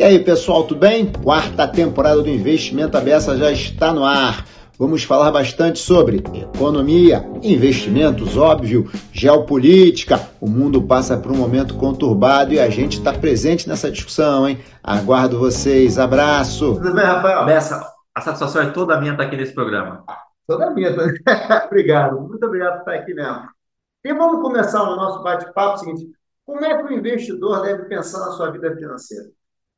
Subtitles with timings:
[0.00, 1.12] E aí, pessoal, tudo bem?
[1.12, 4.46] Quarta temporada do Investimento Abessa já está no ar.
[4.78, 6.24] Vamos falar bastante sobre
[6.56, 10.18] economia, investimentos, óbvio, geopolítica.
[10.40, 14.64] O mundo passa por um momento conturbado e a gente está presente nessa discussão, hein?
[14.82, 15.98] Aguardo vocês.
[15.98, 16.76] Abraço.
[16.76, 17.44] Tudo bem, Rafael?
[17.44, 20.02] Bessa, a satisfação é toda minha estar aqui nesse programa.
[20.46, 20.92] Toda minha.
[21.66, 22.22] obrigado.
[22.22, 23.50] Muito obrigado por estar aqui mesmo.
[24.02, 26.08] E vamos começar o nosso bate-papo seguinte.
[26.46, 29.26] Como é que o investidor deve pensar na sua vida financeira?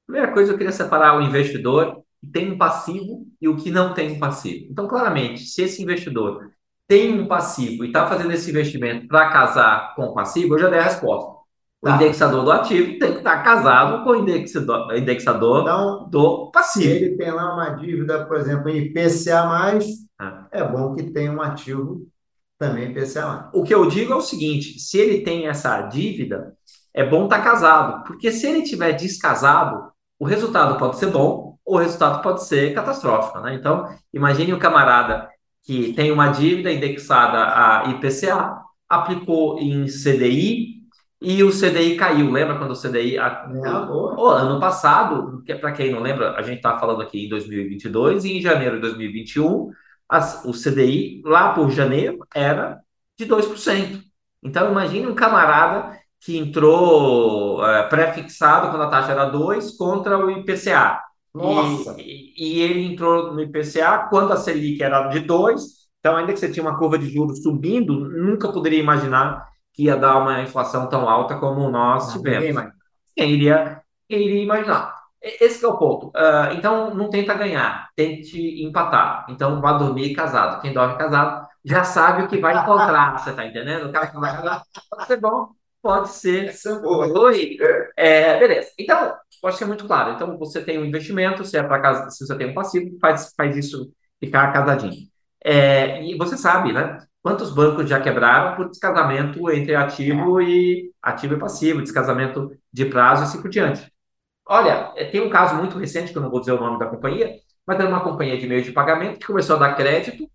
[0.06, 3.94] Primeira coisa, eu queria separar o investidor que tem um passivo e o que não
[3.94, 4.66] tem um passivo.
[4.70, 6.50] Então, claramente, se esse investidor
[6.86, 10.68] tem um passivo e está fazendo esse investimento para casar com o passivo, eu já
[10.68, 11.42] dei a resposta.
[11.80, 11.96] O tá.
[11.96, 16.84] indexador do ativo tem que estar tá casado com o indexador, indexador então, do passivo.
[16.84, 19.78] Se ele tem lá uma dívida, por exemplo, em IPCA,
[20.20, 20.46] ah.
[20.52, 22.06] é bom que tenha um ativo
[22.56, 23.50] também IPCA.
[23.52, 26.54] O que eu digo é o seguinte: se ele tem essa dívida,
[26.94, 31.58] é bom estar tá casado, porque se ele tiver descasado, o resultado pode ser bom
[31.64, 33.40] ou o resultado pode ser catastrófico.
[33.40, 33.54] Né?
[33.54, 35.28] Então, imagine o camarada
[35.62, 40.82] que tem uma dívida indexada a IPCA, aplicou em CDI
[41.20, 42.30] e o CDI caiu.
[42.30, 43.16] Lembra quando o CDI.
[43.16, 47.26] A, o, o, ano passado, que para quem não lembra, a gente está falando aqui
[47.26, 49.70] em 2022 e em janeiro de 2021,
[50.08, 52.80] as, o CDI lá por janeiro era
[53.16, 54.02] de 2%.
[54.42, 60.30] Então, imagine um camarada que entrou é, pré-fixado quando a taxa era 2 contra o
[60.30, 61.00] IPCA.
[61.34, 61.96] Nossa!
[61.98, 65.62] E, e, ele entrou no IPCA quando a Selic era de 2,
[65.98, 69.96] então ainda que você tinha uma curva de juros subindo, nunca poderia imaginar que ia
[69.96, 72.70] dar uma inflação tão alta como nós tivemos.
[73.16, 74.94] Quem iria, quem iria imaginar?
[75.20, 76.08] Esse é o ponto.
[76.08, 79.26] Uh, então, não tenta ganhar, tente empatar.
[79.28, 80.60] Então, vá dormir casado.
[80.60, 83.88] Quem dorme casado já sabe o que vai encontrar, você tá entendendo?
[83.88, 85.50] O cara que vai casar pode ser bom,
[85.82, 86.46] pode ser.
[86.48, 87.06] Essa é boa.
[87.26, 87.56] Oi.
[87.96, 88.70] É, beleza.
[88.78, 90.12] Então, pode ser muito claro.
[90.14, 93.32] Então, você tem um investimento, se é para casa, se você tem um passivo, faz,
[93.36, 95.08] faz isso ficar casadinho.
[95.44, 96.98] É, e você sabe, né?
[97.20, 103.22] Quantos bancos já quebraram por descasamento entre ativo e ativo e passivo, descasamento de prazo
[103.22, 103.92] e assim por diante.
[104.46, 106.86] Olha, é, tem um caso muito recente, que eu não vou dizer o nome da
[106.86, 107.36] companhia,
[107.66, 110.28] mas era uma companhia de meio de pagamento que começou a dar crédito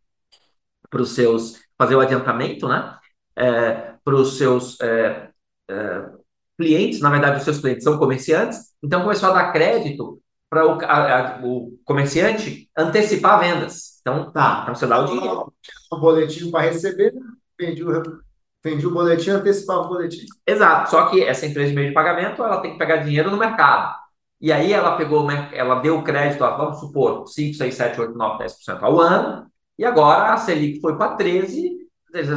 [0.90, 2.98] para os seus, fazer o adiantamento, né?
[3.36, 5.30] É, para os seus é,
[6.58, 10.20] clientes, na verdade, os seus clientes são comerciantes, então começou a dar crédito
[10.50, 10.78] para o,
[11.44, 14.00] o, comerciante antecipar vendas.
[14.02, 15.54] Então, tá, para você dar o dinheiro.
[15.92, 17.14] O boletim para receber,
[17.60, 18.02] vendi o,
[18.64, 20.26] vendi o boletim, antecipava o boletim.
[20.46, 23.38] Exato, só que essa empresa de meio de pagamento, ela tem que pegar dinheiro no
[23.38, 23.96] mercado.
[24.40, 28.84] E aí ela pegou, ela deu crédito, vamos supor, 5, 6, 7, 8, 9, 10%
[28.84, 29.48] ao ano,
[29.78, 31.77] e agora a Selic foi para 13,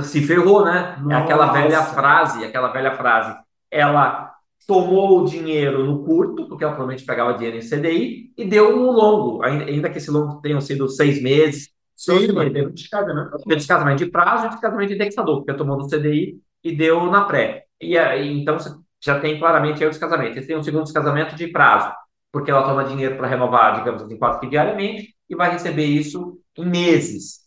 [0.05, 0.97] se ferrou, né?
[1.01, 1.15] Nossa.
[1.15, 3.37] É aquela velha frase, aquela velha frase.
[3.71, 4.33] Ela
[4.67, 8.91] tomou o dinheiro no curto, porque ela provavelmente pegava dinheiro em CDI, e deu no
[8.91, 11.71] longo, ainda que esse longo tenha sido seis meses.
[11.95, 13.39] Sim, mas teve descasamento.
[13.39, 17.25] Teve descasamento de prazo e descasamento de indexador, porque tomou no CDI e deu na
[17.25, 17.65] pré.
[17.81, 18.57] E aí, então,
[19.03, 20.35] já tem claramente aí o descasamento.
[20.35, 21.93] Você tem um segundo descasamento de prazo,
[22.33, 26.39] porque ela toma dinheiro para renovar, digamos assim, quase que diariamente, e vai receber isso
[26.57, 27.40] em meses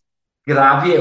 [0.45, 0.93] grave.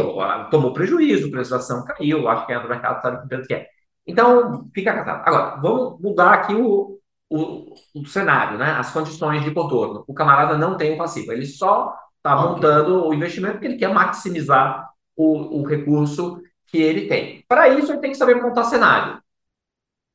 [0.50, 3.54] Tomou prejuízo, a preço da ação caiu, acho que é do mercado sabe o que
[3.54, 3.66] é.
[4.06, 5.22] Então, fica casado.
[5.24, 6.98] Agora, vamos mudar aqui o,
[7.30, 8.72] o, o, cenário, né?
[8.72, 10.04] as condições de contorno.
[10.06, 12.50] O camarada não tem um passivo, ele só está okay.
[12.50, 17.44] montando o investimento porque ele quer maximizar o, o recurso que ele tem.
[17.46, 19.22] Para isso, ele tem que saber montar cenário.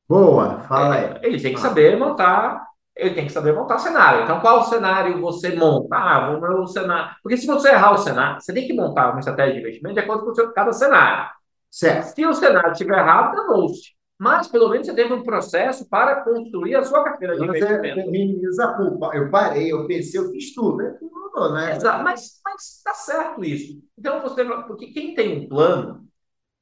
[0.08, 1.04] Boa, fala aí.
[1.04, 2.66] É, ele tem que saber montar
[2.98, 4.24] ele tem que saber montar o cenário.
[4.24, 5.96] Então, qual cenário você monta?
[5.96, 7.14] Ah, o cenário.
[7.22, 10.00] Porque se você errar o cenário, você tem que montar uma estratégia de investimento de
[10.00, 11.30] acordo com cada cenário.
[11.70, 12.06] Certo.
[12.06, 13.96] Se o cenário estiver errado, danou-se.
[14.18, 18.10] Mas, pelo menos, você teve um processo para construir a sua carteira de você investimento.
[18.10, 19.12] minimiza a culpa.
[19.14, 20.78] Eu parei, eu pensei, eu fiz tudo.
[20.78, 20.98] Né?
[21.32, 21.76] Não, né?
[21.76, 22.02] Exato.
[22.02, 23.80] Mas, mas está certo isso.
[23.96, 26.04] Então, você, porque quem tem um plano,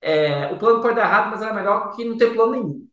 [0.02, 2.86] é, o plano pode dar errado, mas é melhor que não ter plano nenhum.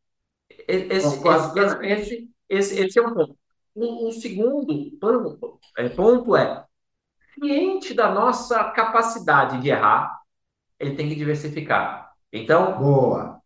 [0.65, 3.37] Esse, esse, esse, esse, esse é um ponto.
[3.75, 6.63] Um, um segundo ponto é, ponto é,
[7.33, 10.19] ciente da nossa capacidade de errar,
[10.79, 12.11] ele tem que diversificar.
[12.31, 12.77] Então.
[12.77, 13.41] Boa.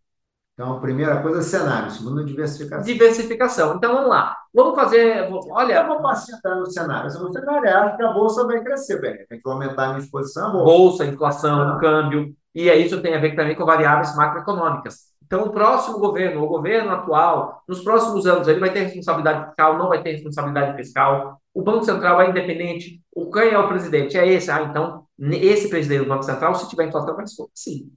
[0.54, 2.84] Então, a primeira coisa é cenário, segundo diversificação.
[2.84, 3.76] Diversificação.
[3.76, 4.36] Então, vamos lá.
[4.52, 5.30] Vamos fazer.
[5.52, 5.82] Olha.
[5.82, 7.12] Eu vou passar no cenário.
[7.12, 9.24] Se no cenário acho que a bolsa vai crescer, bem.
[9.28, 10.66] Tem que aumentar a minha exposição à bolsa.
[10.66, 11.80] Bolsa, inflação, ah.
[11.80, 12.36] câmbio.
[12.56, 15.07] E aí isso tem a ver também com variáveis macroeconômicas.
[15.28, 19.78] Então, o próximo governo, o governo atual, nos próximos anos, ele vai ter responsabilidade fiscal,
[19.78, 21.42] não vai ter responsabilidade fiscal.
[21.54, 23.02] O Banco Central é independente.
[23.14, 24.18] O quem é o presidente?
[24.18, 24.50] É esse.
[24.50, 27.92] Ah, então, esse presidente do Banco Central, se tiver inflação, vai ser sim.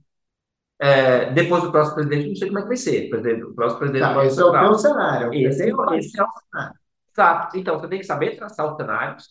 [0.77, 3.09] É, depois do próximo presidente, não sei como é que vai ser.
[3.45, 4.65] O próximo presidente tá, do Banco esse Central.
[4.65, 5.33] é o cenário.
[5.33, 6.79] Esse, é, esse é o cenário.
[7.13, 7.57] Exato.
[7.57, 9.29] Então, você tem que saber traçar os cenários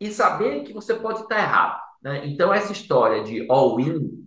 [0.00, 1.80] e saber que você pode estar errado.
[2.02, 2.26] Né?
[2.26, 4.26] Então, essa história de all-in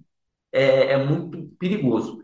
[0.51, 2.22] é, é, muito perigoso.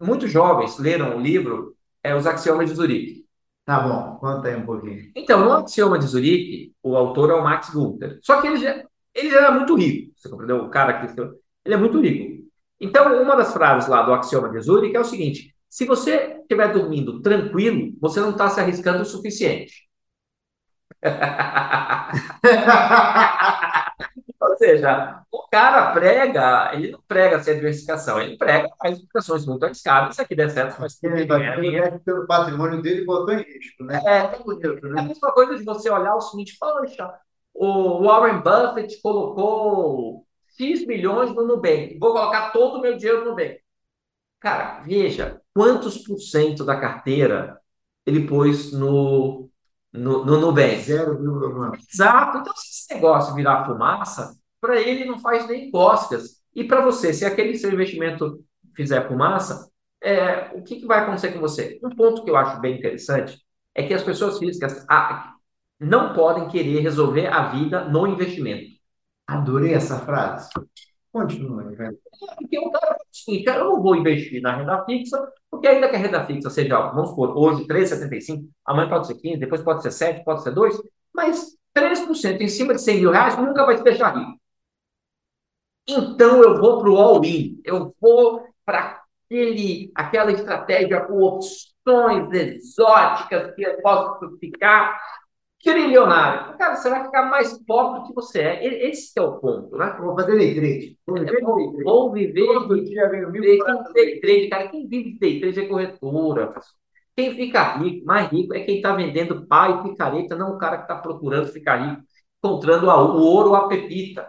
[0.00, 3.26] Muitos jovens leram o livro é, Os Axiomas de Zurique.
[3.64, 5.12] Tá bom, conta aí um pouquinho.
[5.14, 8.18] Então, no Axioma de Zurique, o autor é o Max Gunther.
[8.22, 8.82] Só que ele já,
[9.14, 10.64] ele já era muito rico, você compreendeu?
[10.64, 11.20] O cara que
[11.64, 12.40] ele é muito rico.
[12.80, 16.72] Então, uma das frases lá do Axioma de Zurique é o seguinte: se você estiver
[16.72, 19.88] dormindo tranquilo, você não está se arriscando o suficiente.
[24.50, 29.64] Ou seja, o cara prega, ele não prega sem diversificação, ele prega as diversificações muito
[29.64, 30.16] arriscadas.
[30.16, 34.00] Se aqui der certo, mas que ele vai pelo patrimônio dele botou em risco, né?
[34.04, 34.98] É, é bonito, né?
[34.98, 37.14] É a mesma coisa de você olhar o seguinte, poxa,
[37.54, 40.26] o Warren Buffett colocou
[40.58, 43.60] X milhões no Nubank, vou colocar todo o meu dinheiro no Nubank.
[44.40, 47.60] Cara, veja quantos por cento da carteira
[48.04, 49.49] ele pôs no
[49.92, 50.82] no, no Nubank.
[50.82, 52.38] Zero vírgula Exato.
[52.38, 56.40] Então, se esse negócio virar fumaça, para ele não faz nem cócegas.
[56.54, 58.44] E para você, se aquele seu investimento
[58.74, 59.70] fizer fumaça,
[60.02, 61.78] é, o que, que, vai acontecer com você?
[61.82, 63.40] Um ponto que eu acho bem interessante
[63.74, 65.34] é que as pessoas físicas ah,
[65.78, 68.70] não podem querer resolver a vida no investimento.
[69.26, 70.50] Adorei essa frase.
[71.12, 71.98] Continua, velho.
[72.38, 75.18] Porque o cara fala o seguinte, eu não vou investir na renda fixa,
[75.60, 79.36] porque ainda que a renda fixa seja, vamos supor, hoje 3,75, amanhã pode ser 15,
[79.36, 80.80] depois pode ser 7, pode ser 2,
[81.14, 84.40] mas 3% em cima de 100 mil reais nunca vai te deixar rico.
[85.86, 89.02] Então eu vou para o all-in, eu vou para
[89.96, 94.98] aquela estratégia com opções exóticas que eu posso ficar
[95.62, 96.56] trilionário.
[96.56, 98.88] Cara, você vai ficar mais pobre do que você é.
[98.88, 99.96] Esse é o ponto, né?
[100.00, 100.98] Vou fazer day trade.
[101.06, 104.68] Vou viver, vou, vou viver Todo dia vem mil day trade, cara.
[104.68, 106.54] Quem vive de day trade é corretora.
[107.16, 110.78] Quem fica rico, mais rico, é quem está vendendo pai e picareta, não o cara
[110.78, 112.02] que está procurando ficar rico,
[112.42, 114.26] encontrando o ouro ou a pepita.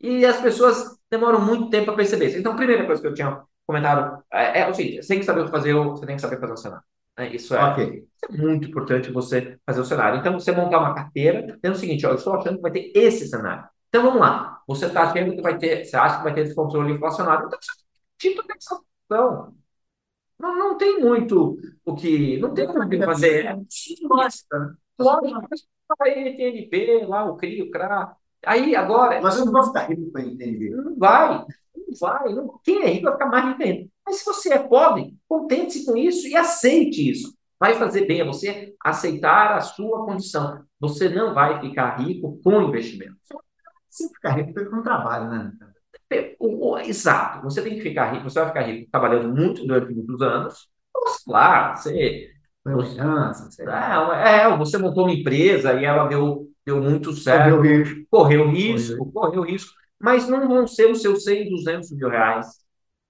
[0.00, 2.38] E as pessoas demoram muito tempo para perceber isso.
[2.38, 5.24] Então, a primeira coisa que eu tinha comentado é, é o seguinte: você tem que
[5.24, 6.84] saber fazer, você tem que saber fazer o cenário.
[7.18, 7.34] Né?
[7.34, 7.98] Isso, é, okay.
[7.98, 10.18] isso é muito importante você fazer o cenário.
[10.18, 12.92] Então, você montar uma carteira, tendo o seguinte, ó, eu estou achando que vai ter
[12.94, 13.64] esse cenário.
[13.88, 14.60] Então, vamos lá.
[14.66, 17.58] Você está achando que vai ter, você acha que vai ter descontrole inflacionário, então,
[18.18, 19.54] título de execução.
[20.38, 23.46] Não, não tem muito o que, não tem muito o que fazer.
[23.46, 23.56] É,
[24.02, 24.76] mostra.
[24.98, 25.40] Lógico,
[25.98, 28.16] vai TNB, lá, o CRI, o CRA.
[28.44, 29.20] Aí, agora...
[29.20, 30.70] Mas eu não vou ficar rico com a TNB.
[30.70, 31.46] Não vai, não
[31.98, 32.34] vai.
[32.34, 32.58] Não.
[32.64, 33.88] Quem é rico vai ficar mais rico ainda.
[34.04, 37.34] Mas se você é pobre, contente-se com isso e aceite isso.
[37.58, 40.64] Vai fazer bem a você aceitar a sua condição.
[40.80, 43.16] Você não vai ficar rico com investimento.
[43.88, 45.52] Se ficar rico, com trabalho, né?
[46.84, 47.42] Exato.
[47.44, 50.68] Você tem que ficar rico, você vai ficar rico trabalhando muito durante muitos anos.
[51.24, 52.30] Claro, você.
[52.64, 57.56] Você, é, é, você montou uma empresa e ela deu, deu muito certo.
[57.56, 58.06] Correu risco.
[58.10, 59.81] Correu risco, correu risco.
[60.02, 62.62] Mas não vão ser os seus 100, 200 mil reais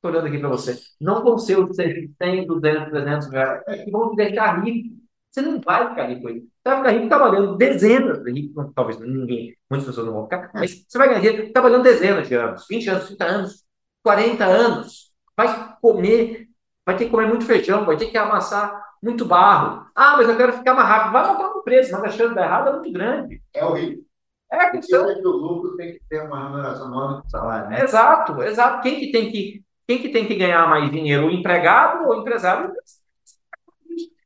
[0.02, 0.76] Estou olhando aqui para você.
[1.00, 4.96] Não vão ser os 100, 200, 300 reais que vão te deixar rico.
[5.30, 6.40] Você não vai ficar rico aí.
[6.40, 10.50] Você vai ficar rico trabalhando dezenas de rico, talvez ninguém, muitas pessoas não vão ficar,
[10.52, 13.64] mas você vai ganhar rico trabalhando dezenas de anos, 20 anos, 30 anos,
[14.02, 15.12] 40 anos.
[15.36, 16.48] Vai comer,
[16.84, 19.86] vai ter que comer muito feijão, vai ter que amassar muito barro.
[19.94, 21.12] Ah, mas eu quero ficar mais rápido.
[21.12, 23.42] Vai montar uma empresa, mas a chance de dar errado é muito grande.
[23.54, 24.04] É horrível.
[24.52, 25.06] É a questão.
[25.06, 27.71] que o lucro tem que ter uma remuneração maior do salário.
[27.71, 27.82] Né?
[27.82, 28.82] Exato, exato.
[28.82, 32.21] Quem que tem que quem que tem que ganhar mais dinheiro, o empregado ou o
[32.21, 32.73] empresário?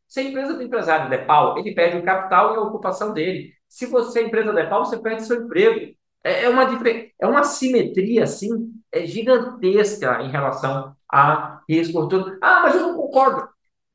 [0.07, 3.53] Se a empresa do empresário der pau, ele perde o capital e a ocupação dele.
[3.69, 5.95] Se você, a empresa der pau, você perde seu emprego.
[6.23, 6.65] É, é uma,
[7.21, 8.49] é uma simetria, assim,
[8.93, 12.09] é gigantesca em relação a risco.
[12.41, 13.49] Ah, mas eu não concordo.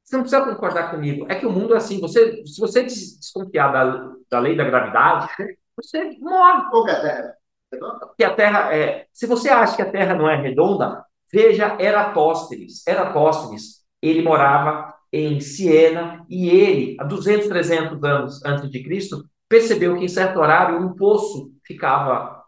[0.03, 1.25] Você não precisa concordar comigo.
[1.29, 2.00] É que o mundo é assim.
[2.00, 5.29] Você, se você desconfiar da, da lei da gravidade,
[5.81, 6.63] você morre.
[6.73, 7.35] Ou que a Terra
[7.73, 7.77] é
[8.17, 9.07] Que a Terra é.
[9.11, 12.85] Se você acha que a Terra não é redonda, Veja Eratóstenes.
[12.85, 19.97] Eratóstenes, ele morava em Siena e ele, há 200, 300 anos antes de Cristo, percebeu
[19.97, 22.43] que em certo horário um poço ficava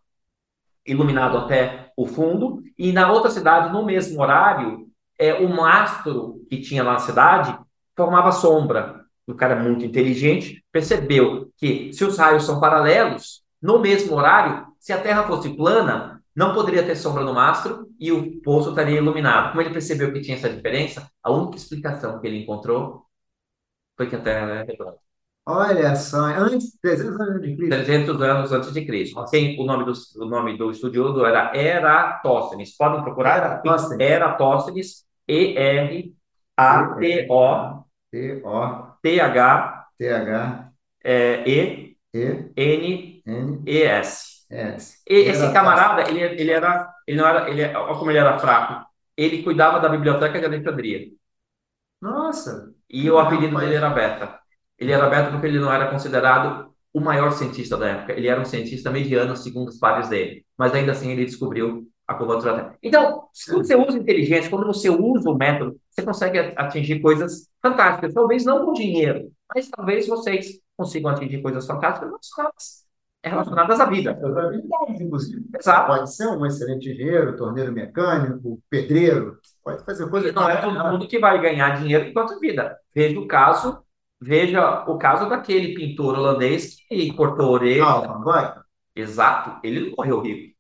[0.86, 4.88] iluminado até o fundo e na outra cidade, no mesmo horário,
[5.18, 7.58] é, o mastro que tinha lá na cidade
[7.96, 9.03] formava sombra.
[9.26, 14.92] O cara muito inteligente percebeu que se os raios são paralelos, no mesmo horário, se
[14.92, 19.52] a Terra fosse plana, não poderia ter sombra no mastro e o poço estaria iluminado.
[19.52, 23.06] Como ele percebeu que tinha essa diferença, a única explicação que ele encontrou
[23.96, 24.98] foi que a Terra era redonda.
[25.46, 27.70] Olha só, antes 300 anos de Cristo.
[27.70, 29.26] 300 anos antes de Cristo.
[29.30, 32.76] Quem, o, nome do, o nome do estudioso era Eratóstenes.
[32.78, 33.38] Podem procurar?
[33.38, 34.10] Eratóstenes.
[34.10, 36.14] Eratóstenes, E-R-A-T-O.
[38.10, 38.93] T-O.
[39.04, 39.88] T-H.
[39.98, 40.74] T-H.
[41.04, 44.46] é, E, E, N, N, E, S.
[44.50, 45.04] S.
[45.10, 48.86] E, esse camarada, ele, ele era, ele não era, ele, olha como ele era fraco.
[49.18, 51.08] Ele cuidava da biblioteca de Alexandria.
[52.02, 54.40] Nossa, E o apelido dele era Beta.
[54.78, 58.14] Ele era Beta porque ele não era considerado o maior cientista da época.
[58.14, 60.46] Ele era um cientista mediano, segundo os pares dele.
[60.58, 62.74] Mas ainda assim ele descobriu a.
[62.82, 68.14] Então, quando você usa inteligência, quando você usa o método, você consegue atingir coisas fantásticas.
[68.14, 72.86] Talvez não com dinheiro, mas talvez vocês consigam atingir coisas fantásticas relacionadas,
[73.24, 74.12] relacionadas à vida.
[74.12, 75.46] Habilidades, inclusive.
[75.58, 75.88] Exato.
[75.88, 80.34] Pode ser um excelente engenheiro, torneiro mecânico, pedreiro, pode fazer coisas.
[80.34, 82.78] Não é todo mundo que vai ganhar dinheiro enquanto vida.
[82.94, 83.82] Veja o caso,
[84.20, 87.86] veja o caso daquele pintor holandês que cortou a orelha.
[87.86, 88.64] Ah?
[88.96, 90.53] Exato, ele não morreu rico.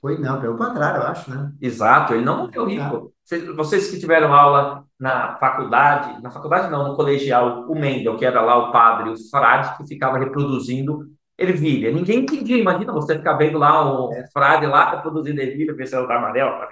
[0.00, 1.52] Foi, não, pelo contrário, eu acho, né?
[1.60, 3.12] Exato, ele não morreu rico.
[3.24, 8.24] Vocês- Vocês que tiveram aula na faculdade, na faculdade não, no colegial, o Mendel, que
[8.24, 11.90] era lá o padre, o frade, que ficava reproduzindo ervilha.
[11.92, 16.68] Ninguém entendia, imagina você ficar vendo lá o frade lá reproduzindo ervilha, pensando da amarela,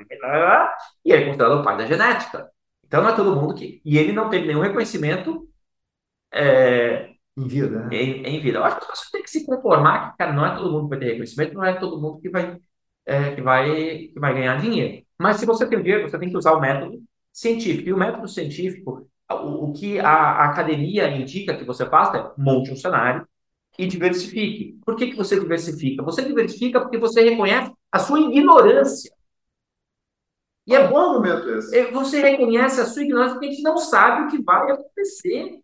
[1.04, 2.48] e ele é considerado o pai da genética.
[2.86, 3.80] Então não é todo mundo que.
[3.84, 5.48] E ele não teve nenhum reconhecimento
[6.32, 7.96] é, Em vida, né?
[7.96, 8.58] em, em vida.
[8.58, 10.84] Eu acho que as pessoas têm que se conformar que, cara, não é todo mundo
[10.84, 12.58] que vai ter reconhecimento, não é todo mundo que vai,
[13.06, 13.68] é, que vai,
[14.08, 15.04] que vai ganhar dinheiro.
[15.18, 17.88] Mas se você tem dinheiro, você tem que usar o método científico.
[17.88, 22.42] E o método científico, o, o que a, a academia indica que você faça é
[22.42, 23.26] monte um cenário
[23.78, 24.78] e diversifique.
[24.84, 26.02] Por que, que você diversifica?
[26.02, 29.12] Você diversifica porque você reconhece a sua ignorância.
[30.66, 31.78] E É é bom argumento esse.
[31.78, 35.60] é, Você reconhece a sua ignorância porque a gente não sabe o que vai acontecer.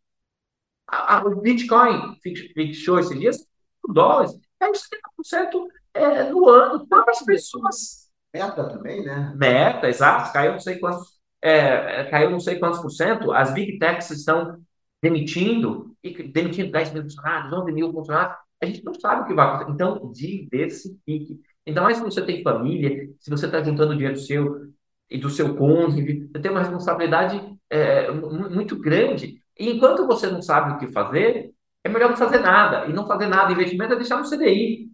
[0.89, 6.87] A, a, o Bitcoin fix- fixou esses dias 5 dólares, caiu 70% é, no ano.
[6.89, 8.11] Quantas pessoas?
[8.35, 9.33] Meta também, né?
[9.37, 11.07] Meta, exato, caiu não sei quantos,
[11.43, 13.33] é, é, caiu não sei quantos por cento.
[13.33, 14.59] As big techs estão
[15.03, 18.37] demitindo, e demitindo 10 mil funcionários, 11 mil funcionários.
[18.63, 19.73] A gente não sabe o que vai acontecer.
[19.73, 21.41] Então, diversifique.
[21.67, 24.73] Ainda mais se você tem família, se você está juntando dinheiro seu
[25.11, 29.43] e do seu cônjuge, você tem uma responsabilidade é, mu- muito grande.
[29.59, 31.53] E enquanto você não sabe o que fazer,
[31.85, 32.87] é melhor não fazer nada.
[32.87, 34.92] E não fazer nada, investimento é deixar no CDI.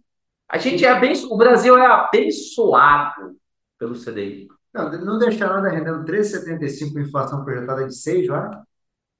[0.49, 1.31] A gente é abenço...
[1.31, 3.37] O Brasil é abençoado
[3.77, 4.47] pelo CDI.
[4.73, 8.63] Não, não deixar nada rendendo 3,75 com inflação projetada de 6, já.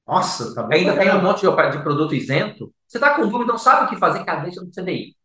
[0.08, 0.74] Nossa, tá bom.
[0.74, 2.74] Ainda tem um monte de, de produto isento.
[2.88, 5.16] Você está com dúvida, não sabe o que fazer, cara, deixa no CDI.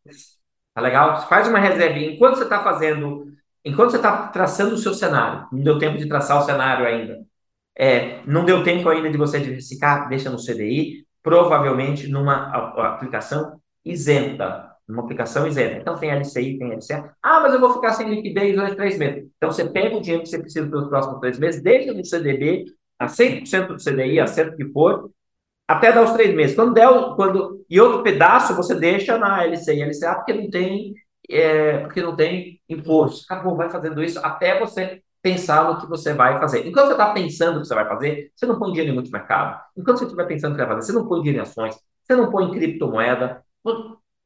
[0.75, 1.27] Tá legal?
[1.29, 2.13] Faz uma reservinha.
[2.13, 3.33] Enquanto você está fazendo,
[3.65, 7.25] enquanto você está traçando o seu cenário, não deu tempo de traçar o cenário ainda.
[7.77, 12.51] É, não deu tempo ainda de você diversificar, deixa no CDI, provavelmente numa
[12.93, 14.74] aplicação isenta.
[14.87, 15.79] Numa aplicação isenta.
[15.79, 17.14] Então tem LCI, tem LCA.
[17.23, 19.29] Ah, mas eu vou ficar sem liquidez dois, três meses.
[19.37, 22.67] Então você pega o dinheiro que você precisa pelos próximos três meses, deixa no CDB,
[22.99, 25.11] a 100% do CDI, acerto que for,
[25.67, 26.55] até dar os três meses.
[26.55, 30.95] Quando der, quando, e outro pedaço você deixa na LCI, LCA, porque não tem,
[31.31, 33.25] é, porque não tem imposto.
[33.25, 36.67] Acabou, vai fazendo isso até você pensar no que você vai fazer.
[36.67, 39.59] Enquanto você está pensando o que você vai fazer, você não põe dinheiro em multimercado.
[39.75, 42.14] Enquanto você estiver pensando o que vai fazer, você não põe dinheiro em ações, você
[42.14, 43.43] não põe em criptomoeda.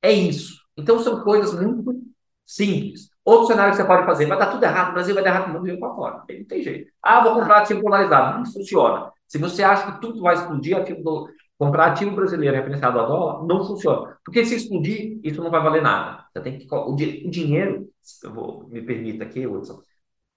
[0.02, 0.58] É isso.
[0.76, 2.00] Então são coisas muito
[2.46, 3.08] simples.
[3.24, 5.50] Outro cenário que você pode fazer, vai dar tudo errado, o Brasil vai dar errado,
[5.50, 6.24] o mundo vai para fora.
[6.30, 6.90] Não tem jeito.
[7.02, 8.38] Ah, vou comprar ativo polarizado.
[8.38, 9.10] Não funciona.
[9.26, 11.28] Se você acha que tudo vai explodir, ativo do-
[11.58, 14.16] comprar ativo brasileiro referenciado a dólar, não funciona.
[14.24, 16.24] Porque se explodir, isso não vai valer nada.
[16.32, 17.88] Você tem que, o, di- o dinheiro,
[18.22, 19.82] eu vou, me permita aqui, Wilson,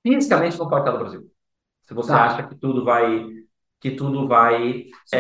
[0.04, 1.32] fisicamente não pode estar no Brasil.
[1.84, 2.26] Se você Tá.
[2.26, 3.28] acha que tudo vai,
[3.80, 5.20] que tudo vai É,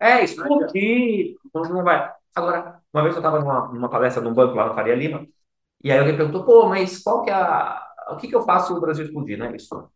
[0.00, 2.13] é, explodir, não vai.
[2.34, 5.26] Agora, uma vez eu estava numa, numa palestra num banco lá na Faria Lima,
[5.82, 7.80] e aí alguém perguntou, pô, mas qual que é a...
[8.10, 9.54] O que que eu faço se o Brasil explodir, né?
[9.56, 9.88] Isso,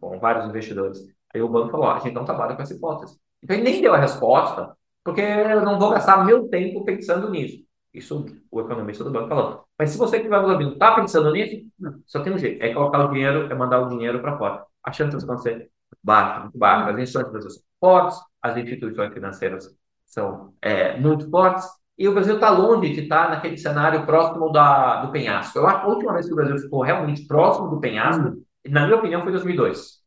[0.00, 0.98] com vários investidores.
[1.34, 3.18] Aí o banco falou, a gente não trabalha com essa hipótese.
[3.42, 7.64] Então ele nem deu a resposta, porque eu não vou gastar meu tempo pensando nisso.
[7.92, 9.64] Isso o economista do banco falou.
[9.78, 11.66] Mas se você que vai ouvindo está pensando nisso,
[12.06, 14.64] só tem um jeito, é colocar o dinheiro, é mandar o dinheiro para fora.
[14.82, 15.70] A chance disso acontecer
[16.02, 16.90] baixa, muito baixa.
[16.90, 19.76] As instituições financeiras fortes, as instituições financeiras
[20.16, 21.66] são é, muito fortes,
[21.98, 25.58] e o Brasil está longe de estar naquele cenário próximo da, do penhasco.
[25.58, 28.34] Eu acho que a última vez que o Brasil ficou realmente próximo do penhasco,
[28.66, 30.02] na minha opinião, foi em 2002.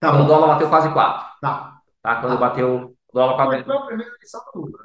[0.00, 0.28] Tá quando o bom.
[0.28, 1.26] dólar bateu quase 4.
[1.40, 1.80] Tá.
[2.02, 2.20] Tá?
[2.20, 2.36] Quando Tá.
[2.38, 4.78] bateu o dólar quase foi a primeira eleição do Lula.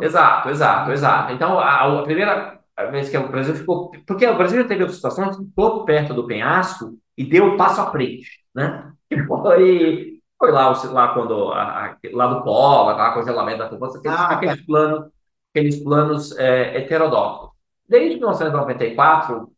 [0.00, 1.32] Exato, exato, exato.
[1.32, 2.60] Então, a, a primeira
[2.90, 3.90] vez que o Brasil ficou.
[4.06, 7.80] Porque o Brasil já teve outras situações, ficou perto do penhasco e deu o passo
[7.80, 8.90] à frente, né?
[9.10, 10.13] E foi,
[10.44, 11.52] foi lá, o- lá quando.
[11.52, 15.10] a- a- lá do polo, lá congelamento da poupança, aqueles, Ah, aqueles planos,
[15.54, 17.50] aqueles planos é, heterodoxos.
[17.88, 19.50] Desde 1994,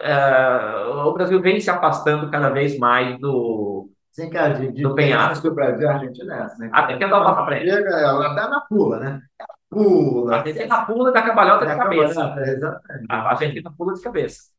[0.00, 4.94] é, o Brasil vem se afastando cada vez mais do, Sem cara de, de do
[4.94, 5.48] penhasco.
[5.48, 6.70] do Brasil e Argentina é essa, né?
[6.72, 7.70] Até que ela pra frente.
[7.70, 9.20] Chega, ela dá na pula, né?
[9.38, 10.34] Ela pula.
[10.36, 12.34] A Argentina pula da cabalhota de É, cabeça.
[12.38, 13.06] Exatamente.
[13.10, 14.54] A Argentina pula de cabeça.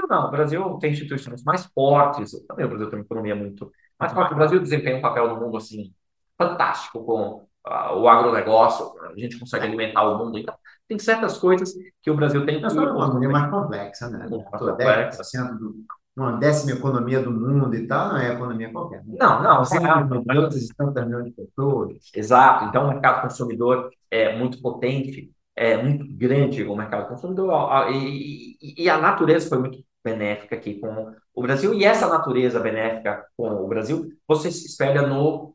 [0.00, 3.34] O Brasil não, o Brasil tem instituições mais fortes, também o Brasil tem uma economia
[3.34, 3.70] muito
[4.00, 4.32] mais forte.
[4.32, 5.92] O Brasil desempenha um papel no mundo assim
[6.38, 10.38] fantástico com ah, o agronegócio, a gente consegue alimentar o mundo.
[10.38, 10.54] Então,
[10.88, 14.26] tem certas coisas que o Brasil tem Nós estamos numa economia mais complexa, né?
[14.28, 14.84] Mais complexa.
[14.86, 15.74] 10% do,
[16.16, 19.04] uma décima economia do mundo e tal, não é economia qualquer.
[19.04, 19.16] né?
[19.18, 21.96] Não, não, Cinco não, milhões e tantas milhões de pessoas.
[22.14, 22.64] Exato.
[22.64, 28.84] Então, o mercado consumidor é muito potente, é muito grande o mercado consumidor, e, e-
[28.84, 33.48] e a natureza foi muito benéfica aqui com o Brasil, e essa natureza benéfica com
[33.50, 35.54] o Brasil, você se espelha no,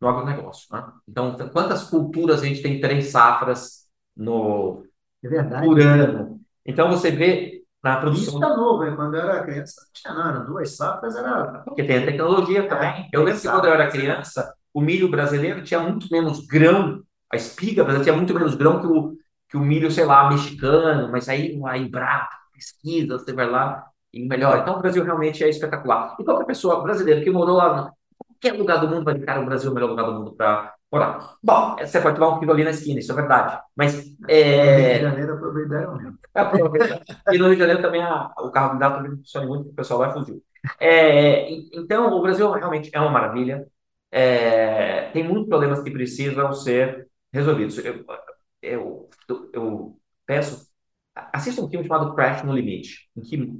[0.00, 0.84] no agronegócio, né?
[1.08, 3.86] Então, quantas culturas a gente tem três safras
[4.16, 4.84] no,
[5.22, 5.66] É verdade.
[5.66, 6.40] por ano?
[6.64, 8.96] Então, você vê na Isso produção está novo, hein?
[8.96, 11.62] Quando eu era criança, não tinha nada, duas safras, era.
[11.64, 13.08] Porque tem a tecnologia também.
[13.12, 17.36] Eu lembro que quando eu era criança, o milho brasileiro tinha muito menos grão, a
[17.36, 19.16] espiga brasileira tinha muito menos grão que o,
[19.48, 24.26] que o milho, sei lá, mexicano, mas aí a Embrapa pesquisa, você vai lá e
[24.26, 24.60] melhora.
[24.62, 26.16] Então o Brasil realmente é espetacular.
[26.20, 27.92] E qualquer pessoa brasileira que morou lá
[28.30, 30.34] em qualquer lugar do mundo vai cara, o Brasil é o melhor lugar do mundo
[30.36, 31.36] para morar.
[31.42, 33.60] Bom, você pode tomar um quilo ali na esquina, isso é verdade.
[33.76, 33.94] Mas
[34.74, 36.18] Rio de é, Janeiro aproveitaram mesmo.
[37.30, 39.98] E no Rio de Janeiro também a- o carro blindado também funciona muito, o pessoal
[40.00, 40.42] vai fugir.
[40.80, 43.66] É, então, o Brasil realmente é uma maravilha.
[44.10, 47.78] É, tem muitos problemas que precisam ser resolvidos.
[47.78, 48.04] Eu,
[48.62, 49.08] eu,
[49.52, 50.66] eu peço,
[51.14, 53.58] assista um filme chamado Crash no Limite, em que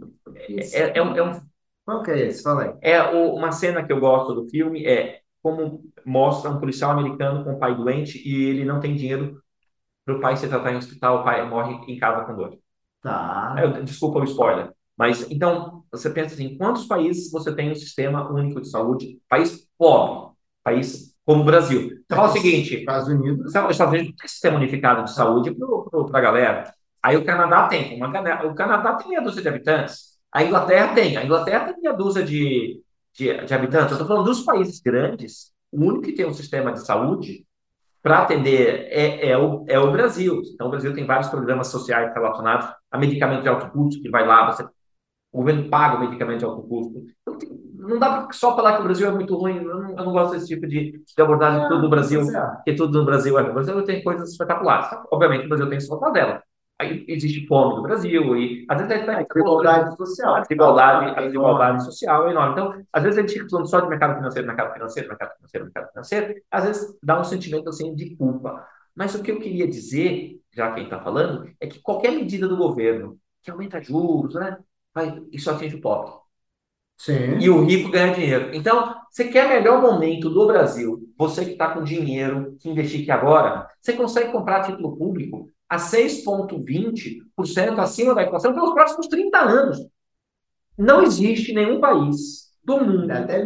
[0.49, 1.41] é, é, é um, é um
[1.85, 2.43] Qual que é esse?
[2.43, 2.75] Fala aí.
[2.83, 7.45] é o- uma cena que eu gosto do filme é como mostra um policial americano
[7.45, 9.41] com um pai doente e ele não tem dinheiro
[10.05, 12.59] para o pai se tratar em hospital, o pai morre em casa com dor.
[13.03, 13.57] Tá.
[13.59, 14.73] Eu- desculpa o spoiler.
[14.97, 19.19] Mas então, você pensa assim, quantos países você tem um sistema único de saúde?
[19.29, 20.33] País pobre,
[20.63, 21.91] país como o Brasil.
[22.09, 23.41] Você fala o seguinte, Estados Unidos.
[23.47, 25.55] os Estados Unidos tem sistema unificado de saúde
[26.11, 26.75] para a galera.
[27.05, 28.09] Aí o Canadá tem, uma,
[28.47, 30.15] o Canadá tem meia dúzia de habitantes.
[30.33, 32.83] A Inglaterra tem, a Inglaterra tem meia dúzia de,
[33.15, 33.91] de, de habitantes.
[33.91, 37.47] Eu estou falando dos países grandes, o único que tem um sistema de saúde
[38.03, 40.43] para atender é, é, o, é o Brasil.
[40.55, 44.27] Então, o Brasil tem vários programas sociais relacionados a medicamento de alto custo, que vai
[44.27, 44.65] lá, você,
[45.33, 47.05] o governo paga o medicamento de alto custo.
[47.23, 49.59] Então, tem- não dá para só falar que o Brasil é muito ruim.
[49.59, 52.23] Eu não, eu não gosto desse tipo de, de abordagem de tudo no Brasil
[52.65, 53.51] que tudo no Brasil é ruim.
[53.51, 54.89] O Brasil tem coisas espetaculares.
[55.11, 56.43] Obviamente, o Brasil tem sua dela.
[56.79, 60.35] Aí existe fome no Brasil e às vezes a gente tá- Desigualdade social.
[60.35, 62.53] a desigualdade, a desigualdade social é enorme.
[62.53, 65.65] Então, às vezes a gente fica falando só de mercado financeiro, mercado financeiro, mercado financeiro,
[65.67, 68.67] mercado financeiro, às vezes dá um sentimento assim de culpa.
[68.95, 72.57] Mas o que eu queria dizer, já quem está falando, é que qualquer medida do
[72.57, 74.57] governo que aumenta juros, né,
[74.93, 76.13] vai, isso atinge o pobre.
[76.97, 77.39] Sim.
[77.39, 78.51] E o rico ganha dinheiro.
[78.55, 83.11] Então, você quer melhor momento do Brasil, você que está com dinheiro, que investir aqui
[83.11, 89.79] agora, você consegue comprar título público a 6,20% acima da inflação pelos próximos 30 anos.
[90.77, 93.07] Não existe nenhum país do mundo.
[93.07, 93.43] Dá até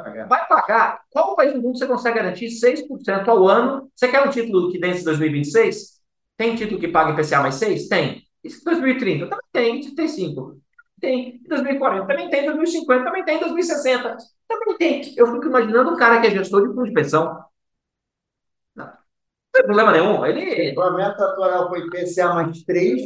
[0.00, 0.28] pagar.
[0.28, 1.00] Vai pagar.
[1.10, 3.90] Qual país do mundo você consegue garantir 6% ao ano?
[3.94, 5.98] Você quer um título que dentro de 2026?
[6.36, 7.88] Tem título que paga IPCA mais 6?
[7.88, 8.22] Tem.
[8.42, 9.26] Isso em 2030?
[9.26, 9.80] Também tem.
[9.80, 10.58] 35?
[11.00, 11.36] Tem.
[11.36, 12.06] Em 2040?
[12.06, 12.42] Também tem.
[12.42, 13.04] Em 2050?
[13.04, 13.36] Também tem.
[13.36, 14.16] Em 2060?
[14.48, 15.14] Também tem.
[15.16, 17.38] Eu fico imaginando um cara que é gestor de fundo de pensão.
[19.54, 20.24] Não, tem problema nenhum.
[20.26, 20.80] Ele.
[20.80, 23.02] A meta atual foi IPCA mais 3.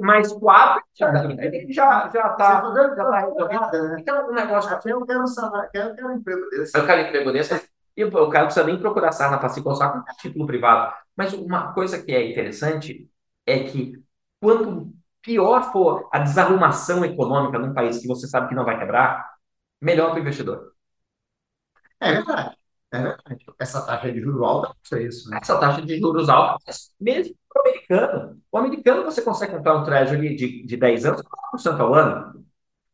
[0.00, 0.82] Mais 4,
[1.40, 2.62] ele já já está.
[2.62, 3.88] Você Já tá resolvido.
[3.88, 3.96] né?
[4.00, 5.26] Então, o negócio Até eu quero um
[5.72, 6.78] quero, quero um emprego desse.
[6.78, 7.74] Eu quero emprego desse.
[7.96, 10.92] E o cara não precisa nem procurar sarna para se coçar com título privado.
[11.16, 13.08] Mas uma coisa que é interessante
[13.46, 14.02] é que
[14.40, 14.92] quanto
[15.22, 19.34] pior for a desarrumação econômica num país que você sabe que não vai quebrar,
[19.80, 20.72] melhor para o investidor.
[22.00, 22.63] É verdade.
[22.94, 23.46] É verdade.
[23.58, 25.38] Essa taxa de juros alta é isso, né?
[25.42, 26.58] Essa taxa de juros alta,
[27.00, 28.42] mesmo para o americano.
[28.52, 32.44] O americano você consegue comprar um treasury de, de 10 anos com 4% ao ano.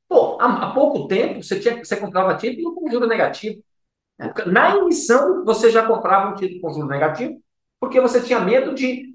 [0.09, 3.63] Pô, há, há pouco tempo você, tinha, você comprava título com juro negativo.
[4.47, 7.41] Na emissão, você já comprava um título com juro negativo,
[7.79, 9.15] porque você tinha medo de.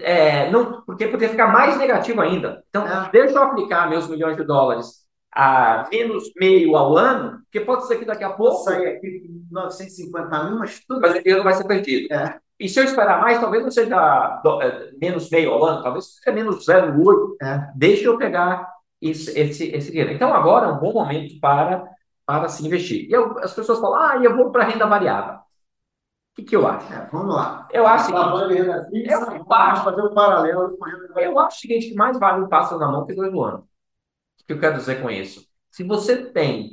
[0.00, 2.64] é, não, porque poderia ficar mais negativo ainda.
[2.68, 3.10] Então, É.
[3.10, 5.07] deixa eu aplicar meus milhões de dólares
[5.38, 9.54] a menos meio ao ano, porque pode ser que daqui a pouco sair aqui com
[9.54, 12.12] 950 mil, mas tudo mas o dinheiro vai ser perdido.
[12.12, 12.38] É.
[12.58, 16.06] E se eu esperar mais, talvez não seja do- é, menos meio ao ano, talvez
[16.16, 17.36] seja menos 0,8.
[17.40, 17.70] É.
[17.76, 18.68] Deixa eu pegar
[19.00, 20.12] esse, esse, esse dinheiro.
[20.12, 21.84] Então, agora é um bom momento para,
[22.26, 23.08] para se investir.
[23.08, 25.34] E eu- as pessoas falam, ah, eu vou para renda variável.
[25.36, 25.40] O
[26.34, 26.92] que, que eu acho?
[26.92, 27.68] É, vamos lá.
[27.72, 31.32] Eu acho, Lavando renda fixa, Eu vamos fazer um paralelo com renda variável.
[31.32, 33.68] eu acho o seguinte, que mais vale um pássaro na mão que dois no ano.
[34.48, 35.46] Que eu quero dizer com isso?
[35.70, 36.70] Se você tem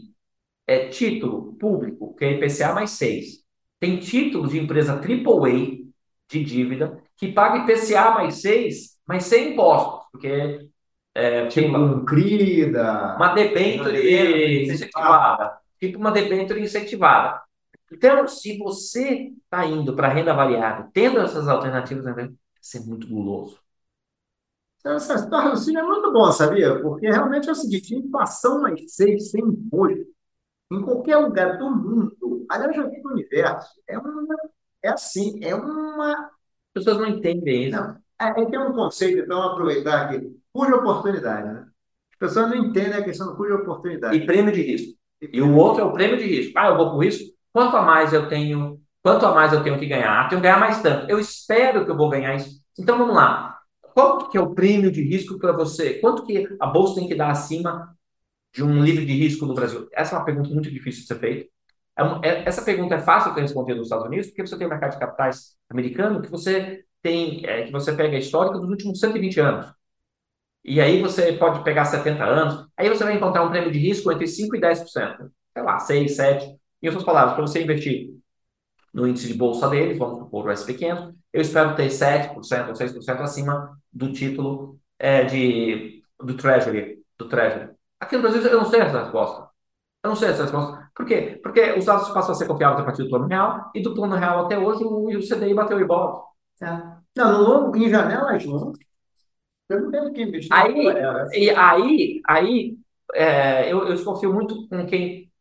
[0.65, 3.43] é, título público, que é IPCA mais 6,
[3.79, 5.83] tem título de empresa AAA
[6.29, 10.69] de dívida, que paga IPCA mais 6, mas sem impostos, porque
[11.13, 17.41] é, tipo tem um CRIDA, uma debênture incentivada, tipo uma debênture incentivada.
[17.91, 22.29] Então, se você está indo para renda variável, tendo essas alternativas, vai
[22.61, 23.59] ser muito guloso.
[24.85, 26.79] Essa raciocínio é muito bom, sabia?
[26.79, 30.05] Porque realmente é o seguinte: inflação mais seis sem imposto,
[30.71, 34.35] em qualquer lugar do mundo, aliás, vi no universo, é, uma,
[34.83, 36.13] é assim, é uma.
[36.13, 37.77] As pessoas não entendem isso.
[37.77, 41.65] Não, é, é, tem um conceito, então, aproveitar aqui, cuja oportunidade, né?
[42.13, 44.15] As pessoas não entendem a questão do cuja oportunidade.
[44.15, 44.97] E prêmio de risco.
[45.21, 46.53] E o outro é o prêmio de risco.
[46.57, 47.25] Ah, eu vou com risco?
[47.51, 48.79] Quanto a mais eu tenho?
[49.01, 50.25] Quanto a mais eu tenho que ganhar?
[50.25, 51.09] Ah, tenho que ganhar mais tanto.
[51.09, 52.61] Eu espero que eu vou ganhar isso.
[52.77, 53.54] Então vamos lá.
[53.95, 55.93] Quanto que é o prêmio de risco para você?
[55.95, 57.95] Quanto que a bolsa tem que dar acima
[58.53, 59.87] de um livre de risco no Brasil?
[59.93, 61.49] Essa é uma pergunta muito difícil de ser feita.
[61.97, 64.69] É é, essa pergunta é fácil de responder nos Estados Unidos, porque você tem o
[64.69, 68.99] mercado de capitais americano que você tem, é, que você pega a histórica dos últimos
[68.99, 69.73] 120 anos.
[70.61, 74.11] E aí você pode pegar 70 anos, aí você vai encontrar um prêmio de risco
[74.11, 75.31] entre 5% e 10%.
[75.53, 76.53] Sei lá, 6, 7.
[76.81, 78.09] Em outras palavras, para você investir
[78.93, 83.21] no índice de bolsa deles, vamos supor o SP500, eu espero ter 7% ou 6%
[83.21, 87.69] acima do título é, de, do Treasury, do Treasury.
[87.99, 89.49] Aqui no Brasil eu não sei essa resposta.
[90.03, 90.91] Eu não sei essa resposta.
[90.93, 91.39] Por quê?
[91.41, 94.15] Porque os dados passam a ser copiados a partir do plano real, e do plano
[94.15, 96.25] real até hoje o, o CDI bateu o Ibov.
[96.61, 96.67] É.
[97.15, 98.77] Não, no longo, em janelas longas,
[99.69, 100.55] eu não lembro quem investiu.
[100.55, 100.85] Aí,
[101.33, 102.77] e aí, aí
[103.13, 105.31] é, eu, eu desconfio muito com quem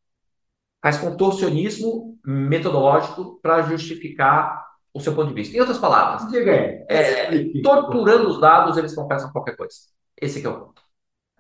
[0.81, 4.65] faz contorcionismo metodológico para justificar
[4.95, 5.57] o seu ponto de vista.
[5.57, 6.87] Em outras palavras, Diga aí.
[6.89, 9.75] É, torturando os dados, eles confessam qualquer coisa.
[10.21, 10.83] Esse é o ponto.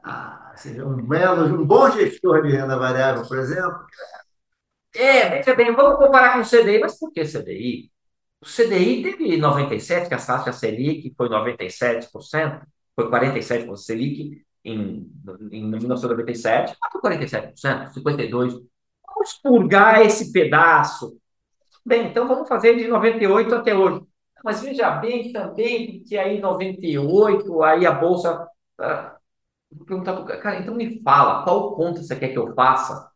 [0.03, 3.87] Ah, seja um belo, um bom gestor de renda variável, por exemplo.
[4.95, 7.91] É, veja bem, vamos comparar com o CDI, mas por que CDI?
[8.41, 12.63] O CDI teve 97, que a taxa Selic foi 97%,
[12.95, 15.11] foi 47% o Selic em,
[15.51, 18.63] em 1997, foi 47%, 52%.
[19.07, 21.17] Vamos purgar esse pedaço
[21.85, 24.03] Bem, então vamos fazer de 98 até hoje.
[24.43, 28.49] Mas veja bem também que aí em 98, aí a Bolsa.
[28.81, 29.11] Uh,
[29.73, 33.11] vou perguntar para cara, então me fala, qual conta você quer que eu faça?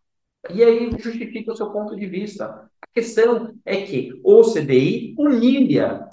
[0.51, 2.71] E aí justifica o seu ponto de vista.
[2.83, 6.09] A questão é que o CDI humilha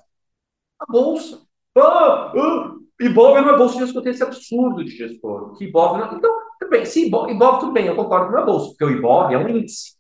[0.80, 1.42] a Bolsa.
[1.78, 5.54] Ah, ah, Ibov não é bolsa, eu escutei esse absurdo de gestor.
[5.58, 6.18] Que Ibov não...
[6.18, 8.92] Então, tudo bem, se Ibov, Ibov, tudo bem, eu concordo com a bolsa, porque o
[8.92, 9.96] Ibov é um índice.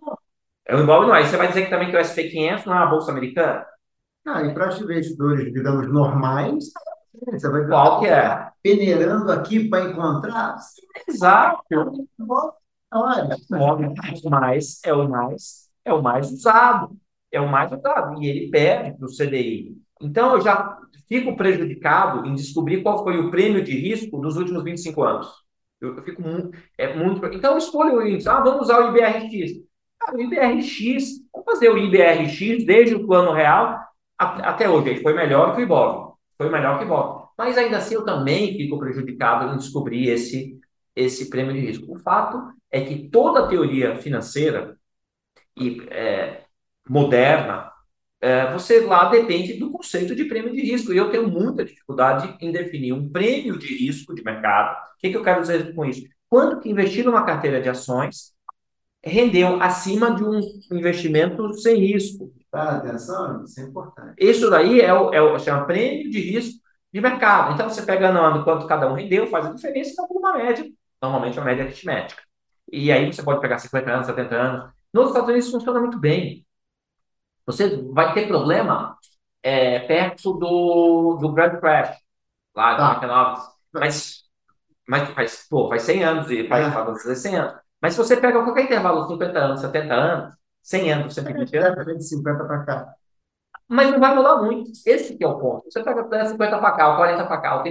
[0.00, 0.19] Bom.
[0.70, 1.14] É um imóvel não.
[1.14, 3.66] Aí você vai dizer que também que o SP500 não é uma bolsa americana?
[4.24, 6.66] Ah, e para os investidores, digamos, normais,
[7.32, 8.48] você vai Qual que é?
[8.62, 10.56] peneirando aqui para encontrar.
[11.08, 11.64] Exato.
[12.92, 16.96] Olha, mas é o mais é o mais usado,
[17.32, 19.76] é o mais usado e ele perde para o CDI.
[20.00, 20.78] Então eu já
[21.08, 25.26] fico prejudicado em descobrir qual foi o prêmio de risco dos últimos 25 anos.
[25.80, 27.24] Eu, eu fico muito, é muito.
[27.26, 28.28] Então eu escolho o índice.
[28.28, 29.69] Ah, vamos usar o IBRX.
[30.00, 33.78] Cara, o IBRX, vamos fazer o IBRX desde o plano real
[34.18, 34.90] até hoje.
[34.90, 36.14] Ele foi melhor que o IBOV.
[36.36, 37.28] Foi melhor que o IBOV.
[37.36, 40.58] Mas ainda assim eu também fico prejudicado em descobrir esse,
[40.96, 41.92] esse prêmio de risco.
[41.92, 44.76] O fato é que toda a teoria financeira
[45.56, 46.44] e é,
[46.88, 47.70] moderna,
[48.20, 50.92] é, você lá depende do conceito de prêmio de risco.
[50.92, 54.76] E eu tenho muita dificuldade em definir um prêmio de risco de mercado.
[54.76, 56.02] O que, que eu quero dizer com isso?
[56.28, 58.32] Quanto que investir numa carteira de ações
[59.04, 60.40] rendeu acima de um
[60.72, 62.32] investimento sem risco.
[62.50, 64.14] Tá, atenção, isso é importante.
[64.18, 66.60] Isso daí é o, é o chama prêmio de risco
[66.92, 67.54] de mercado.
[67.54, 70.38] Então você pega no ano quanto cada um rendeu, faz a diferença e calcula uma
[70.38, 70.64] média.
[71.00, 72.22] Normalmente uma média aritmética.
[72.70, 74.72] E aí você pode pegar 50 anos, 70 anos.
[74.92, 76.44] Nos Estados Unidos funciona muito bem.
[77.46, 78.96] Você vai ter problema
[79.42, 81.96] é, perto do, do Grand Crash,
[82.54, 82.94] lá de tá.
[82.94, 83.42] 99.
[83.72, 84.24] Mas,
[84.86, 86.70] mas faz, pô, faz 100 anos e faz, é.
[86.70, 87.60] faz 100 anos.
[87.80, 91.86] Mas se você pega qualquer intervalo, 50 anos, 70 anos, 100 anos, 120 anos...
[91.96, 92.94] de 50 para cá.
[93.68, 94.70] Mas não vai mudar muito.
[94.84, 95.64] Esse que é o ponto.
[95.70, 97.64] Você pega 50 para cá, 40 para cá,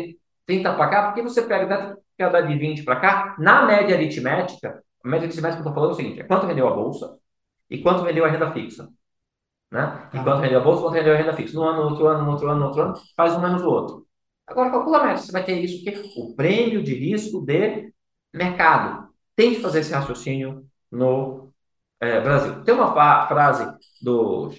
[0.45, 5.07] 30 para cá, porque você pega cada de 20 para cá, na média aritmética, a
[5.07, 7.17] média aritmética que eu estou falando é o seguinte, é quanto vendeu a bolsa
[7.69, 8.89] e quanto vendeu a renda fixa.
[9.71, 10.09] Né?
[10.13, 10.23] E ah.
[10.23, 11.55] quanto vendeu a bolsa, quanto vendeu a renda fixa.
[11.55, 13.69] No ano, no outro ano, no outro ano, no outro ano, faz um menos o
[13.69, 14.07] outro.
[14.47, 15.17] Agora, calcula a média.
[15.21, 17.93] Você vai ter isso, que o prêmio de risco de
[18.33, 19.08] mercado
[19.39, 21.53] tem que fazer esse raciocínio no
[21.97, 22.61] é, Brasil.
[22.65, 24.51] Tem uma frase do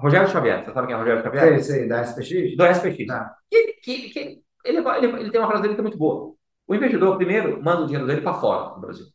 [0.00, 1.62] Rogério Xavier, você sabe quem é Rogério Xavier?
[1.62, 2.56] Sei, sei, da SPX?
[2.56, 3.06] Do SPX.
[3.06, 3.36] Tá.
[3.50, 6.34] Que, que, que ele, ele, ele, tem uma frase dele que é muito boa.
[6.66, 9.06] O investidor, primeiro, manda o dinheiro dele para fora do Brasil.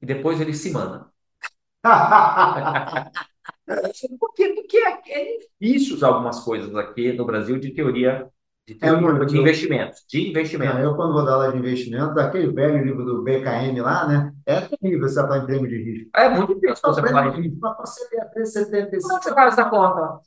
[0.00, 1.06] E depois ele se manda.
[4.18, 4.48] Por quê?
[4.56, 8.30] Porque é difícil usar algumas coisas aqui no Brasil de teoria
[8.66, 10.04] de, é de investimentos.
[10.08, 10.78] De investimento.
[10.78, 14.32] eu, quando vou dar aula de investimento, daquele velho livro do BKM lá, né?
[14.46, 16.10] É terrível você falar em termos de risco.
[16.16, 17.60] É muito difícil você falar em risco.
[17.60, 19.08] Você a 75.
[19.08, 20.20] Como você faz essa conta?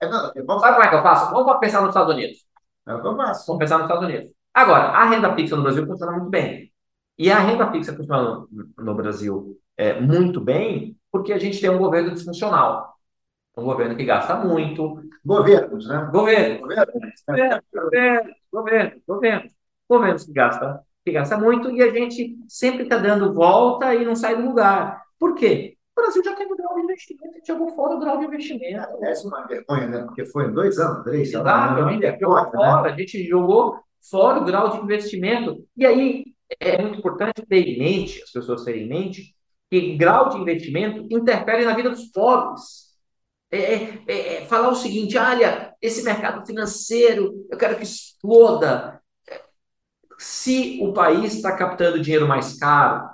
[0.00, 0.62] É, não, vamos...
[0.62, 1.32] Sabe como é que eu faço?
[1.32, 2.38] Vamos pensar nos Estados Unidos.
[2.86, 3.46] É o que eu faço.
[3.46, 4.30] Vamos pensar nos Estados Unidos.
[4.54, 6.72] Agora, a renda fixa no Brasil funciona muito bem.
[7.18, 8.46] E a renda fixa funciona
[8.78, 12.97] no Brasil é, muito bem porque a gente tem um governo disfuncional.
[13.58, 15.02] Um governo que gasta muito.
[15.24, 16.08] Governos, né?
[16.12, 16.60] Governo.
[16.60, 16.92] Governo,
[17.26, 19.50] governo, governo, governo, governo.
[19.88, 24.14] Governos que gastam que gasta muito e a gente sempre está dando volta e não
[24.14, 25.02] sai do lugar.
[25.18, 25.76] Por quê?
[25.96, 28.88] O Brasil já teve grau de investimento, a gente jogou fora o grau de investimento.
[29.02, 30.02] É uma vergonha, né?
[30.04, 31.48] Porque foi em dois anos, três anos.
[31.48, 32.50] Exato, a gente jogou né?
[32.52, 35.64] fora, a gente jogou fora o grau de investimento.
[35.76, 36.24] E aí
[36.60, 39.34] é muito importante ter em mente, as pessoas terem em mente,
[39.70, 42.87] que grau de investimento interfere na vida dos pobres.
[43.50, 49.00] É, é, é, é, falar o seguinte: olha, esse mercado financeiro, eu quero que exploda.
[50.18, 53.08] Se o país está captando dinheiro mais caro,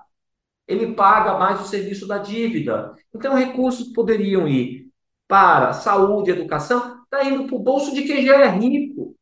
[0.67, 2.95] ele paga mais o serviço da dívida.
[3.15, 4.91] Então, recursos poderiam ir
[5.29, 9.15] para saúde, educação, está indo para o bolso de quem já é rico.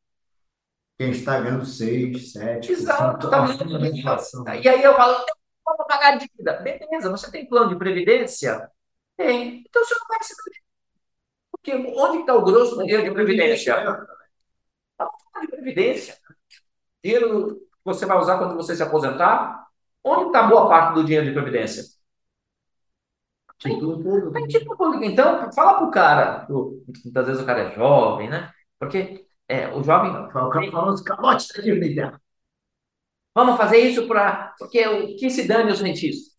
[0.99, 2.71] Quem está ganhando 6, 7%.
[2.71, 3.47] Exato, tá
[4.57, 5.25] E aí eu falo,
[5.65, 6.61] vamos pagar a dívida.
[6.61, 8.71] Beleza, você tem plano de previdência?
[9.17, 9.65] Tem.
[9.69, 10.35] Então você não vai se
[11.63, 13.73] Porque onde está o grosso do dinheiro de previdência?
[13.73, 16.19] Está no de previdência.
[17.03, 19.67] Dinheiro que você vai usar quando você se aposentar?
[20.03, 21.85] Onde está boa parte do dinheiro de previdência?
[23.59, 24.49] Título público.
[24.49, 25.05] Título público.
[25.05, 28.53] Então, fala para o cara, muitas vezes o cara é jovem, né?
[28.77, 30.11] Porque é, o jovem.
[30.33, 32.21] Fala o famoso calote da dívida.
[33.33, 34.53] Vamos fazer isso para.
[34.59, 36.32] Porque o que se dane os rentistas?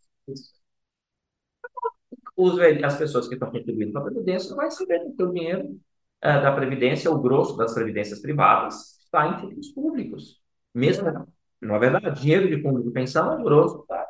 [2.43, 5.79] Os, as pessoas que estão contribuindo para a Previdência não vão receber o dinheiro
[6.21, 10.41] é, da Previdência, o grosso das previdências privadas, está em títulos públicos.
[10.73, 11.27] Mesmo,
[11.61, 14.05] na verdade, dinheiro de fundo de pensão, o grosso está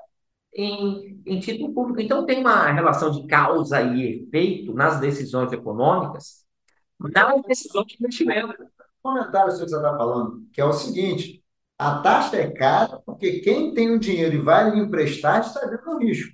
[0.55, 2.01] em, em título público.
[2.01, 6.45] Então, tem uma relação de causa e efeito nas decisões econômicas,
[6.99, 8.53] nas decisões de investimento.
[9.01, 11.43] Comentário que você está falando, que é o seguinte:
[11.77, 15.95] a taxa é cara porque quem tem o dinheiro e vai lhe emprestar está vendo
[15.95, 16.33] o risco.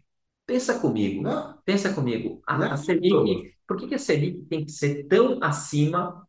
[0.50, 1.60] Pensa comigo, Não?
[1.64, 2.42] pensa comigo.
[2.48, 6.28] A, a Selic, por que, que a Selic tem que ser tão acima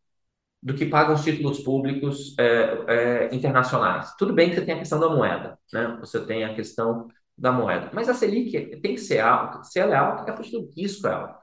[0.61, 4.15] do que pagam os títulos públicos é, é, internacionais?
[4.17, 5.97] Tudo bem que você tem a questão da moeda, né?
[6.01, 9.63] Você tem a questão da moeda, mas a Selic tem que ser alta.
[9.63, 11.39] Se ela é alta, é porque o risco é alto.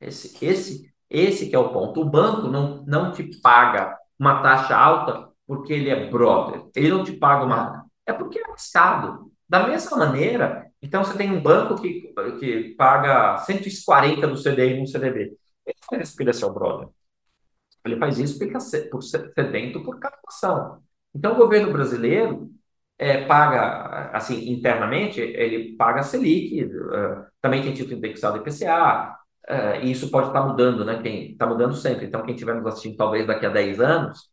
[0.00, 2.00] Esse, esse, esse que é o ponto.
[2.00, 6.64] O banco não, não te paga uma taxa alta porque ele é brother.
[6.74, 7.86] Ele não te paga uma.
[8.06, 9.30] É porque é arriscado.
[9.48, 14.86] Da mesma maneira, então você tem um banco que, que paga 140 do CDI no
[14.86, 15.36] CDB.
[15.66, 16.88] Ele faz isso porque ele é seu brother.
[17.84, 20.82] Ele faz isso porque ele está sedento por captação.
[21.14, 22.50] Então, o governo brasileiro
[22.98, 29.16] é, paga, assim, internamente, ele paga Selic, uh, também tem título indexado IPCA,
[29.48, 31.00] uh, e isso pode estar tá mudando, né?
[31.02, 32.06] Está mudando sempre.
[32.06, 34.30] Então, quem estiver nos assistindo, talvez daqui a 10 anos,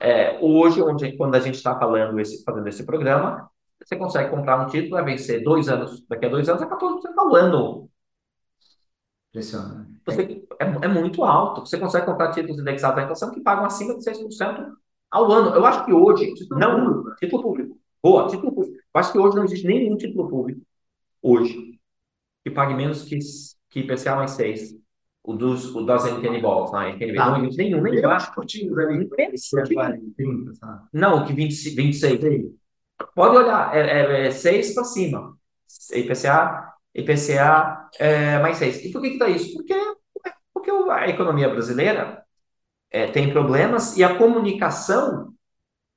[0.00, 3.50] é, hoje, onde, quando a gente está falando esse, fazendo esse programa,
[3.86, 7.14] você consegue comprar um título, vai vencer dois anos, daqui a dois anos é 14%
[7.16, 7.88] ao ano.
[9.30, 10.00] Impressionante.
[10.04, 11.60] Você, é, é, muito alto.
[11.60, 14.72] Você consegue comprar títulos indexados à inflação que pagam acima de 6%
[15.08, 15.54] ao ano.
[15.54, 17.16] Eu acho que hoje, título não, público.
[17.16, 17.78] título público.
[18.02, 18.76] Boa, título público.
[18.76, 20.60] Eu acho que hoje não existe nenhum título público,
[21.22, 21.78] hoje,
[22.42, 23.18] que pague menos que,
[23.70, 24.74] que IPCA mais 6
[25.22, 27.30] o, dos, o das NTN Balls, na NTN tá.
[27.30, 29.08] não existe nenhum, nem acho curtinho ali.
[30.92, 32.20] Não, o que 20, 26.
[33.14, 35.36] Pode olhar, é, é, é 6 para cima.
[35.92, 38.84] IPCA, IPCA é, mais 6.
[38.84, 39.54] E por que está isso?
[39.54, 39.74] Porque,
[40.52, 42.22] porque a economia brasileira
[42.90, 45.34] é, tem problemas e a comunicação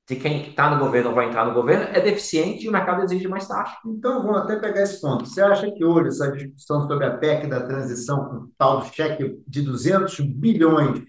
[0.09, 3.03] de quem está no governo ou vai entrar no governo é deficiente e o mercado
[3.03, 3.77] exige mais taxa.
[3.85, 5.25] Então, vamos até pegar esse ponto.
[5.25, 9.61] Você acha que hoje essa discussão sobre a PEC da transição com tal cheque de
[9.61, 11.03] 200 bilhões,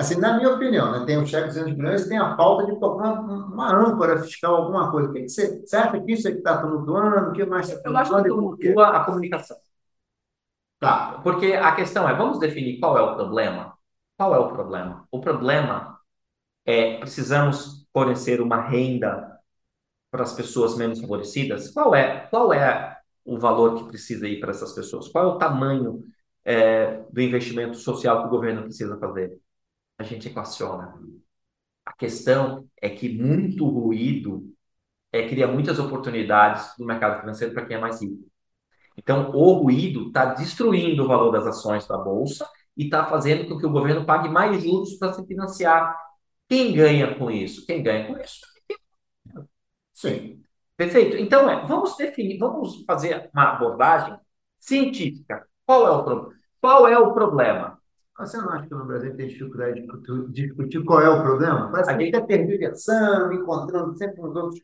[0.00, 2.66] assim, na minha opinião, né, tem o cheque de 200 bilhões e tem a falta
[2.66, 5.10] de uma, uma âncora fiscal, alguma coisa.
[5.10, 7.30] O que você, você acha que isso é que está tumultuando?
[7.30, 8.08] O que mais está tumultuando?
[8.08, 9.56] Eu acho que tumultua a comunicação.
[10.78, 11.20] Tá.
[11.22, 13.74] Porque a questão é, vamos definir qual é o problema?
[14.16, 15.06] Qual é o problema?
[15.10, 15.98] O problema
[16.64, 19.38] é, precisamos fornecer uma renda
[20.10, 24.50] para as pessoas menos favorecidas, qual é, qual é o valor que precisa ir para
[24.50, 25.08] essas pessoas?
[25.08, 26.04] Qual é o tamanho
[26.44, 29.38] é, do investimento social que o governo precisa fazer?
[30.00, 30.94] A gente equaciona.
[31.84, 34.50] A questão é que muito ruído
[35.12, 38.24] é, cria muitas oportunidades no mercado financeiro para quem é mais rico.
[38.96, 43.58] Então, o ruído está destruindo o valor das ações da Bolsa e está fazendo com
[43.58, 45.94] que o governo pague mais juros para se financiar.
[46.48, 47.66] Quem ganha com isso?
[47.66, 48.40] Quem ganha com isso?
[49.92, 50.42] Sim.
[50.78, 51.18] Perfeito?
[51.18, 54.16] Então, é, vamos definir, vamos fazer uma abordagem
[54.58, 55.46] científica.
[55.66, 57.79] Qual é o, qual é o problema?
[58.20, 61.70] Você não acha que no Brasil tem dificuldade de discutir qual é o problema?
[61.70, 64.60] Parece que a gente está tergiversando, encontrando sempre uns outros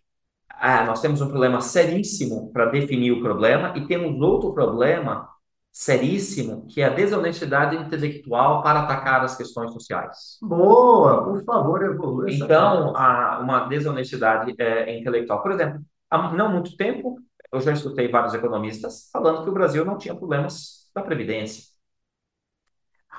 [0.59, 5.29] ah, nós temos um problema seríssimo para definir o problema e temos outro problema
[5.71, 10.39] seríssimo, que é a desonestidade intelectual para atacar as questões sociais.
[10.41, 12.31] Boa, por favor, evolua.
[12.31, 15.43] Então, uma desonestidade é, intelectual.
[15.43, 17.19] Por exemplo, há não muito tempo,
[17.53, 21.76] eu já escutei vários economistas falando que o Brasil não tinha problemas da Previdência.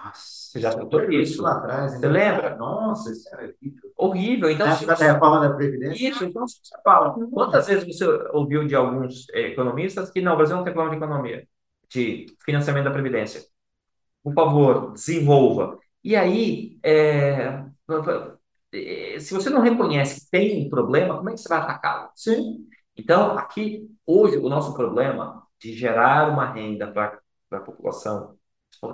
[0.04, 0.38] Nossa.
[0.58, 1.42] Você já escutou isso?
[1.42, 1.94] lá atrás.
[1.94, 2.56] Você lembra?
[2.56, 3.92] Nossa, isso é horrível.
[3.96, 4.52] Horrível.
[4.52, 5.12] Então, se você...
[5.12, 6.10] reforma da Previdência?
[6.10, 7.14] Isso, então você fala.
[7.32, 11.04] Quantas vezes você ouviu de alguns economistas que não, o Brasil não tem problema de
[11.04, 11.48] economia,
[11.90, 13.42] de financiamento da Previdência?
[14.24, 15.78] Por favor, desenvolva.
[16.04, 17.64] E aí, é...
[19.20, 22.10] se você não reconhece que tem um problema, como é que você vai atacá-lo?
[22.16, 22.68] Sim.
[22.96, 27.20] Então, aqui, hoje, o nosso problema de gerar uma renda para
[27.52, 28.37] a população,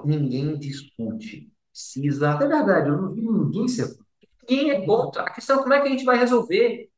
[0.05, 2.29] ninguém discute precisa.
[2.29, 3.97] É verdade, eu não vi ninguém ser.
[4.47, 5.23] Ninguém é contra.
[5.23, 6.89] A questão é como é que a gente vai resolver.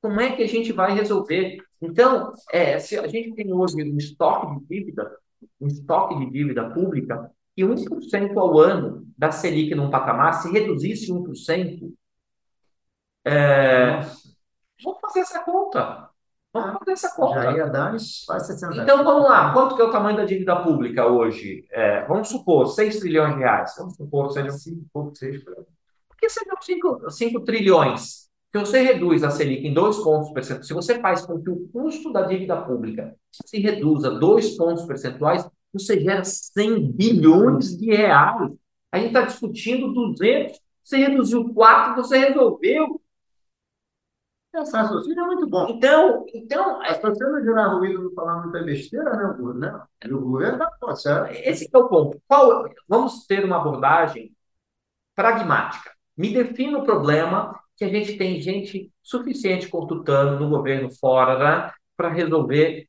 [0.00, 1.58] Como é que a gente vai resolver?
[1.82, 5.18] Então, é, se a gente tem hoje um estoque de dívida,
[5.60, 11.12] um estoque de dívida pública, e 1% ao ano da Selic num patamar, se reduzisse
[11.12, 11.92] 1%,
[13.24, 14.00] é,
[14.82, 16.10] vamos fazer essa conta.
[16.54, 17.42] Vamos fazer essa conta.
[17.42, 20.24] Já ia dar uns quase 60 Então vamos lá, quanto que é o tamanho da
[20.24, 21.66] dívida pública hoje?
[21.72, 23.74] É, vamos supor, 6 trilhões de reais.
[23.76, 28.30] Vamos supor que sejam 5, pouco, 6 Por que seriam 5, 5 trilhões?
[28.52, 31.68] Se você reduz a Selic em 2 pontos percentuais, se você faz com que o
[31.72, 38.52] custo da dívida pública se reduza 2 pontos percentuais, você gera 100 bilhões de reais.
[38.92, 43.00] A gente está discutindo 200, você reduziu 4, você resolveu.
[44.54, 45.66] Esse raciocínio é muito bom.
[45.68, 49.82] Então, então Mas para você não gerar ruído, não falar muita besteira, né, o né?
[50.04, 51.32] E o governo tá pô, certo.
[51.32, 52.20] esse é o ponto.
[52.26, 54.32] Qual, vamos ter uma abordagem
[55.14, 55.90] pragmática.
[56.16, 61.72] Me defina o problema que a gente tem gente suficiente consultando no governo fora né,
[61.96, 62.88] para resolver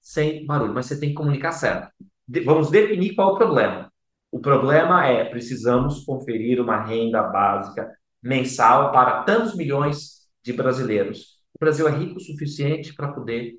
[0.00, 1.92] sem barulho, mas você tem que comunicar certo.
[2.26, 3.92] De, vamos definir qual é o problema.
[4.30, 11.38] O problema é precisamos conferir uma renda básica mensal para tantos milhões de brasileiros.
[11.54, 13.58] O Brasil é rico o suficiente para poder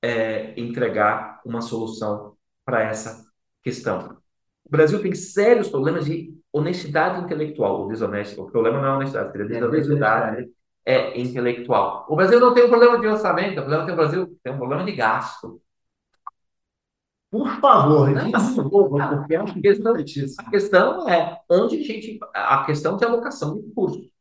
[0.00, 3.24] é, entregar uma solução para essa
[3.62, 4.16] questão.
[4.64, 8.42] O Brasil tem sérios problemas de honestidade intelectual, ou desonesto.
[8.42, 10.50] O problema não é honestidade, seria desonestidade
[10.84, 12.06] é, intelectual.
[12.08, 14.58] O Brasil não tem um problema de orçamento, o problema tem o Brasil tem um
[14.58, 15.60] problema de gasto.
[17.30, 18.30] Por favor, não,
[19.16, 22.18] porque a questão, a questão é onde a gente.
[22.34, 24.11] A questão de alocação de recursos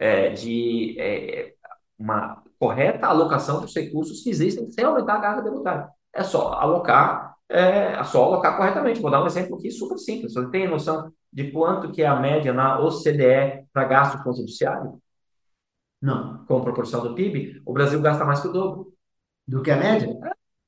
[0.00, 1.52] é, de é,
[1.98, 5.88] uma correta alocação dos recursos que existem sem aumentar a carga tributária.
[6.12, 9.00] É só alocar, é, é só alocar corretamente.
[9.00, 10.32] Vou dar um exemplo aqui super simples.
[10.32, 15.00] Você tem noção de quanto que é a média na OCDE para gasto com judiciário?
[16.00, 16.44] Não.
[16.46, 17.62] Com proporção do PIB?
[17.66, 18.92] O Brasil gasta mais que o dobro.
[19.46, 20.18] Do que a média?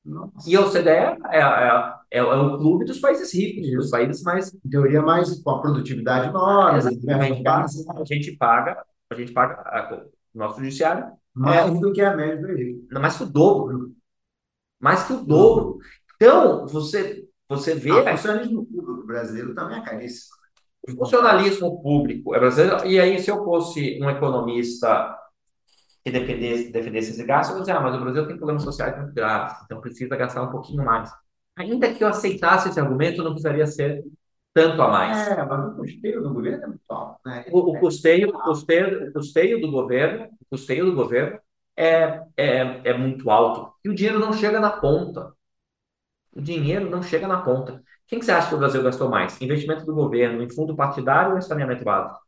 [0.05, 0.47] Nossa.
[0.47, 1.39] E a OCDE é, é,
[2.11, 4.53] é, é, o clube dos países ricos, dos países mais.
[4.53, 6.75] Em teoria, mais com a produtividade maior.
[6.75, 11.11] A gente paga a gente paga a, o nosso judiciário.
[11.33, 12.87] Mais é, do que a média do Egito.
[12.93, 13.95] Mais que o dobro.
[14.79, 15.79] Mais que o dobro.
[16.15, 17.91] Então, você, você vê.
[17.91, 20.35] O funcionalismo público brasileiro também é caríssimo.
[20.87, 22.85] O funcionalismo público é brasileiro.
[22.85, 25.17] E aí, se eu fosse um economista
[26.03, 28.97] que defendesse, defendesse esse gasto, eu ia dizer, ah, mas o Brasil tem problemas sociais
[28.97, 31.09] muito graves, então precisa gastar um pouquinho mais.
[31.55, 34.03] Ainda que eu aceitasse esse argumento, não precisaria ser
[34.53, 35.27] tanto a mais.
[35.27, 37.19] É, mas o custeio do governo é muito alto.
[37.25, 37.45] Né?
[37.51, 41.39] O, o, custeio, o, custeio, o custeio do governo, o custeio do governo
[41.75, 43.73] é, é, é muito alto.
[43.83, 45.33] E o dinheiro não chega na ponta.
[46.31, 47.83] O dinheiro não chega na ponta.
[48.07, 49.41] Quem que você acha que o Brasil gastou mais?
[49.41, 52.21] Investimento do governo em fundo partidário ou em saneamento básico?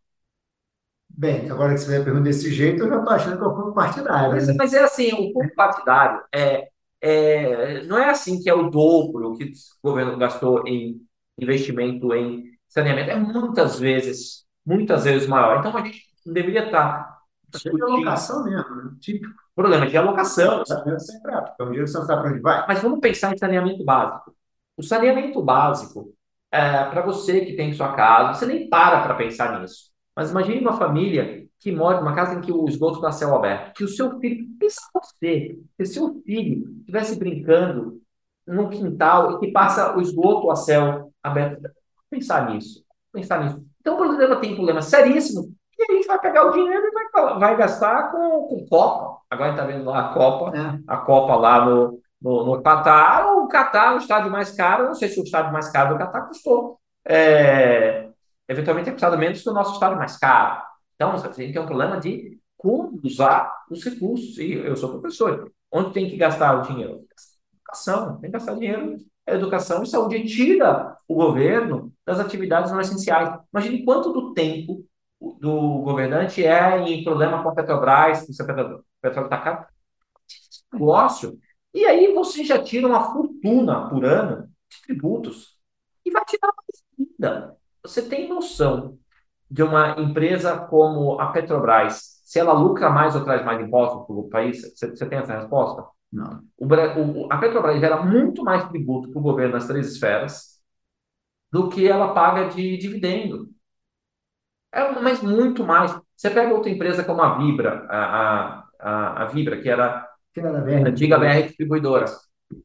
[1.07, 3.55] Bem, agora que você me pergunta desse jeito, eu já estou achando que é o
[3.55, 4.31] fundo partidário.
[4.31, 4.55] Mas, né?
[4.57, 6.69] mas é assim, o fundo partidário é,
[6.99, 10.99] é, não é assim que é o dobro que o governo gastou em
[11.37, 15.59] investimento em saneamento é muitas vezes, muitas vezes maior.
[15.59, 17.19] Então a gente deveria estar
[17.49, 17.87] discutindo.
[17.87, 18.91] É alocação mesmo, né?
[18.99, 19.33] típico.
[19.55, 20.65] Problema de alocação.
[20.65, 22.67] Sempre é, dinheiro que você não sabe para onde vai.
[22.67, 24.35] Mas vamos pensar em saneamento básico.
[24.77, 26.13] O saneamento básico,
[26.51, 29.91] é, para você que tem sua casa, você nem para para pensar nisso.
[30.15, 33.73] Mas imagine uma família que mora numa casa em que o esgoto está céu aberto,
[33.73, 38.01] que o seu filho, pensa você, se seu filho estivesse brincando
[38.45, 41.69] no quintal e que passa o esgoto a céu aberto,
[42.09, 43.65] pensar nisso, pensar nisso.
[43.81, 46.91] Então o brasileiro tem um problema seríssimo e a gente vai pegar o dinheiro e
[46.91, 49.21] vai, vai gastar com, com Copa.
[49.29, 50.79] Agora está vendo lá a Copa, é.
[50.87, 53.27] a Copa lá no, no, no Catar.
[53.37, 56.27] O Catar, o estádio mais caro, não sei se o estádio mais caro do Catar
[56.27, 56.79] custou.
[57.05, 58.07] É,
[58.47, 60.61] eventualmente é custado menos que o nosso estádio mais caro.
[60.95, 64.37] Então, você tem que ter um problema de como usar os recursos.
[64.37, 65.51] E eu sou professor.
[65.71, 67.05] Onde tem que gastar o dinheiro?
[67.53, 68.17] Educação.
[68.19, 68.97] Tem que gastar dinheiro
[69.27, 70.23] educação e saúde.
[70.25, 73.39] Tira o governo das atividades não essenciais.
[73.53, 74.85] Imagine quanto do tempo
[75.39, 78.45] do governante é em problema com a Petrobras, se o
[79.01, 79.67] petróleo está.
[80.71, 81.39] Negócio.
[81.73, 85.57] E aí você já tira uma fortuna por ano de tributos
[86.05, 87.57] e vai tirar mais ainda.
[87.83, 88.97] Você tem noção
[89.49, 94.15] de uma empresa como a Petrobras, se ela lucra mais ou traz mais impostos para
[94.15, 94.61] o país?
[94.61, 95.94] Você, você tem essa resposta?
[96.15, 96.41] Não.
[96.57, 100.61] O, o, a Petrobras gera muito mais tributo para o governo nas três esferas
[101.51, 103.49] do que ela paga de dividendo.
[104.73, 105.97] É, mas muito mais.
[106.15, 110.07] Você pega outra empresa como a Vibra, a, a, a Vibra, que era
[110.37, 112.05] a antiga BR distribuidora.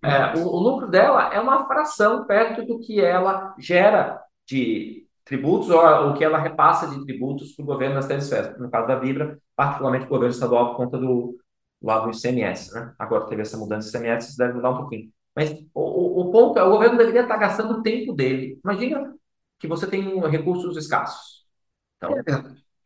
[0.04, 5.70] É, o, o, lucro dela é uma fração perto do que ela gera de tributos
[5.70, 8.58] ou o que ela repassa de tributos para o governo nas três esferas.
[8.58, 11.36] No caso da Vibra, particularmente o governo estadual por conta do
[11.82, 12.72] lado do ICMS.
[12.74, 12.94] Né?
[12.98, 15.12] Agora teve essa mudança do ICMS, isso deve mudar um pouquinho.
[15.34, 18.58] Mas o, o ponto é, o governo deveria estar gastando o tempo dele.
[18.64, 19.14] Imagina
[19.58, 21.46] que você tem recursos escassos.
[21.96, 22.22] Então, é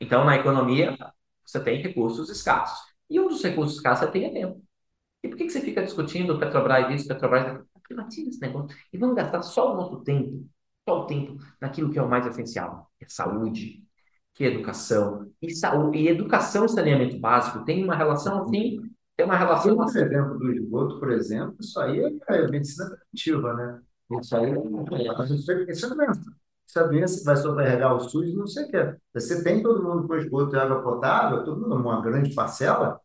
[0.01, 0.97] então, na economia,
[1.45, 2.79] você tem recursos escassos.
[3.09, 4.63] E um dos recursos escassos é ter tempo.
[5.23, 8.77] E por que, que você fica discutindo Petrobras isso, Petrobras Privatiza esse negócio.
[8.93, 10.49] E vamos gastar só o nosso tempo,
[10.89, 13.84] só o tempo naquilo que é o mais essencial, que é saúde,
[14.35, 15.31] que é educação.
[15.41, 18.83] E, saúde, e educação e saneamento básico tem uma relação assim,
[19.17, 19.77] tem uma relação...
[19.77, 23.81] Por exemplo, do esgoto, por exemplo, isso aí é medicina preventiva, né?
[24.21, 25.71] Isso aí é...
[25.71, 26.33] Isso é doença.
[26.67, 28.97] Isso é doença que vai sobrecarregar o SUS, não sei o que.
[29.15, 33.01] Você tem todo mundo com esgoto e água potável, todo mundo, uma grande parcela,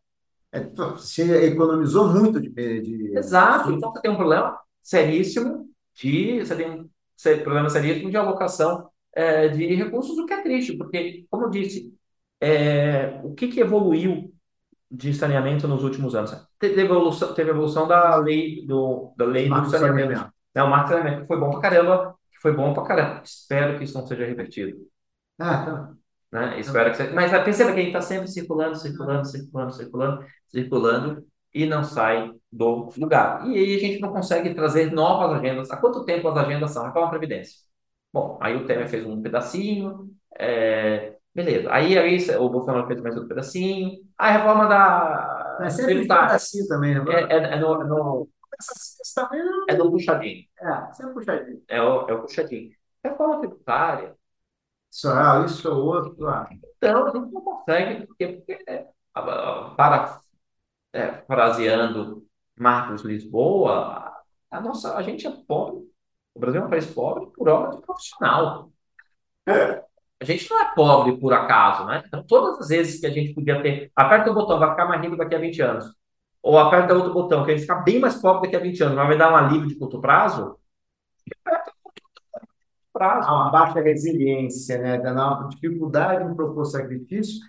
[0.52, 3.16] é, você economizou muito de, de...
[3.16, 3.70] Exato.
[3.70, 9.48] Então você tem um problema seríssimo de você tem um problema seríssimo de alocação é,
[9.48, 11.92] de recursos, o que é triste, porque, como eu disse,
[12.40, 14.32] é, o que, que evoluiu
[14.90, 16.34] de saneamento nos últimos anos?
[16.58, 20.14] Teve evolução, teve evolução da lei do, da lei do saneamento.
[20.14, 20.32] saneamento.
[20.54, 23.22] Não, o marco saneamento foi bom pra caramba, foi bom pra caramba.
[23.24, 24.78] Espero que isso não seja revertido.
[25.38, 25.92] Ah, tá.
[26.32, 26.60] Né?
[26.60, 27.12] Espero que seja.
[27.12, 32.88] Mas perceba que ele está sempre circulando, circulando, circulando, circulando, circulando e não sai do
[32.96, 33.46] lugar.
[33.48, 35.70] E aí a gente não consegue trazer novas agendas.
[35.70, 36.84] Há quanto tempo as agendas são?
[36.84, 37.69] Reforma Previdência.
[38.12, 41.16] Bom, aí o Temer fez um pedacinho, é...
[41.34, 41.72] beleza.
[41.72, 43.98] Aí, aí o Bolsonaro fez mais outro pedacinho.
[44.18, 45.58] A reforma da.
[45.62, 47.04] É sempre um pedacinho também, né?
[47.08, 48.28] É, é, é no, é no,
[49.68, 50.44] é no puxadinho.
[50.60, 51.62] É, sempre puxadinho.
[51.68, 52.70] É o, é o puxadinho.
[53.04, 54.14] Reforma tributária.
[54.90, 56.28] Isso, ah, isso é outro.
[56.28, 56.48] Ah.
[56.76, 60.20] Então, a gente não consegue, porque, porque é, para,
[60.92, 62.26] é, fraseando
[62.58, 64.12] Marcos Lisboa,
[64.50, 65.89] a, nossa, a gente é pobre,
[66.34, 68.70] o Brasil é um país pobre por obra de profissional.
[69.46, 72.02] A gente não é pobre por acaso, né?
[72.06, 75.00] Então, todas as vezes que a gente podia ter, aperta o botão, vai ficar mais
[75.00, 75.84] rico daqui a 20 anos.
[76.42, 78.96] Ou aperta outro botão, que a gente ficar bem mais pobre daqui a 20 anos,
[78.96, 80.58] mas vai dar um alívio de curto prazo.
[81.44, 81.72] Aperta
[82.92, 83.28] prazo.
[83.28, 84.98] Há uma baixa resiliência, né?
[84.98, 87.40] Dá uma dificuldade em propor sacrifício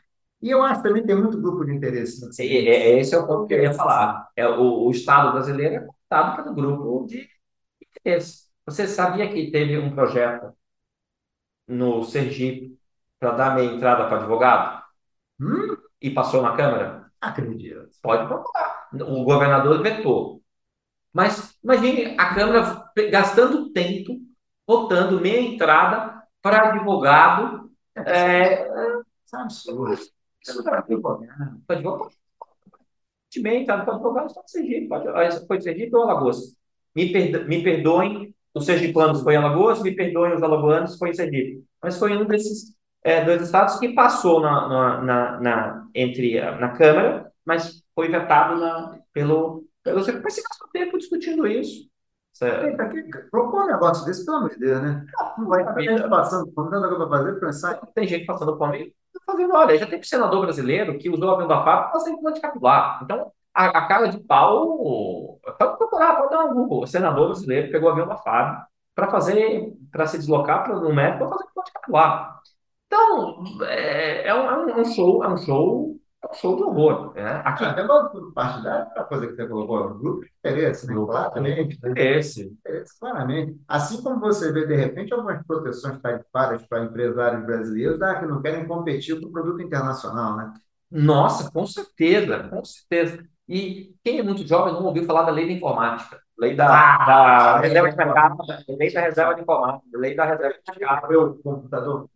[0.41, 2.31] e eu acho que também tem muito grupo de interesse.
[2.33, 4.29] Sim, é, é, esse é o ponto que eu ia falar.
[4.35, 7.29] É, o, o Estado brasileiro é contado pelo grupo de
[7.89, 8.50] interesse.
[8.71, 10.55] Você sabia que teve um projeto
[11.67, 12.79] no Sergipe
[13.19, 14.81] para dar meia entrada para advogado?
[15.41, 15.75] Hum?
[16.01, 17.11] E passou na Câmara?
[17.19, 17.89] Acredito.
[18.01, 18.87] Pode procurar.
[18.93, 20.41] O governador vetou.
[21.11, 24.17] Mas imagine a Câmara gastando tempo
[24.65, 27.69] votando meia entrada para advogado.
[27.93, 29.01] É, é
[29.33, 29.99] absurdo.
[30.41, 31.61] Isso para advogado.
[31.67, 32.15] Para advogado.
[33.41, 34.87] Bem, tá, para advogado está no Sergipe.
[34.87, 36.55] Pode, foi Sergipe ou Alagoas?
[36.95, 41.13] Me, perdo, me perdoem os sergipanos foi em Alagoas, me perdoem os alagoanos foi em
[41.13, 41.63] Sergipe.
[41.81, 46.69] Mas foi um desses é, dois estados que passou na, na, na, na, entre, na
[46.69, 49.97] Câmara, mas foi vetado na, pelo, pelo.
[50.23, 51.89] Mas se gastou tempo discutindo isso.
[52.33, 52.77] Certo.
[53.29, 55.05] Propõe um negócio desse, pelo amor de Deus, né?
[55.37, 57.81] Não vai ter gente passando fome, tanta coisa para fazer, pensar.
[57.93, 58.93] Tem gente passando fome.
[59.25, 62.41] Fazendo, olha, já tem senador brasileiro que usou o avião da FAB para fazer implante
[62.41, 63.01] capilar.
[63.03, 65.39] Então, a, a cara de pau.
[65.57, 66.83] Pode procurar, pode dar um Google.
[66.83, 70.93] O senador brasileiro pegou o avião da FAB para fazer, para se deslocar para no
[70.93, 72.41] médico para fazer implante capilar.
[72.87, 75.97] Então, é, é, um, é um show, é um show,
[76.29, 77.13] é show de horror.
[77.13, 77.41] Né?
[77.45, 80.93] Aqui, Até o partidário, a coisa que você colocou, grupo de interesse, né?
[80.93, 81.79] Grupo claramente.
[81.81, 81.93] né?
[81.95, 82.43] esse.
[82.43, 83.61] Interesse, claramente.
[83.67, 88.41] Assim como você vê, de repente, algumas proteções tarifárias para empresários brasileiros ah, que não
[88.41, 90.53] querem competir com o produto internacional, né?
[90.91, 93.23] Nossa, com certeza, com certeza.
[93.51, 97.59] E quem é muito jovem não ouviu falar da lei da informática, lei da, da
[97.59, 98.37] reserva de mercado,
[98.69, 101.09] lei da reserva de informática, lei da reserva de mercado.
[101.09, 102.09] Meu computador.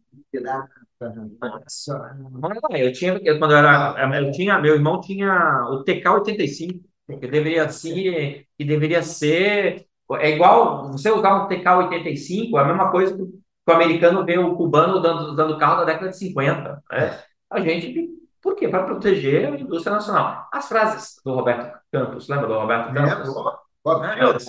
[2.80, 6.82] Eu tinha, eu, quando eu era, eu tinha, meu irmão tinha o TK85,
[7.20, 12.92] que deveria ser, que deveria ser, é igual você usar um TK85, é a mesma
[12.92, 16.82] coisa que o americano vê o cubano dando, dando carro da década de 50.
[16.90, 17.20] Né?
[17.52, 18.15] A gente,
[18.46, 18.68] por quê?
[18.68, 20.48] Para proteger a indústria nacional.
[20.54, 24.46] As frases do Roberto Campos, lembra do Roberto Campos?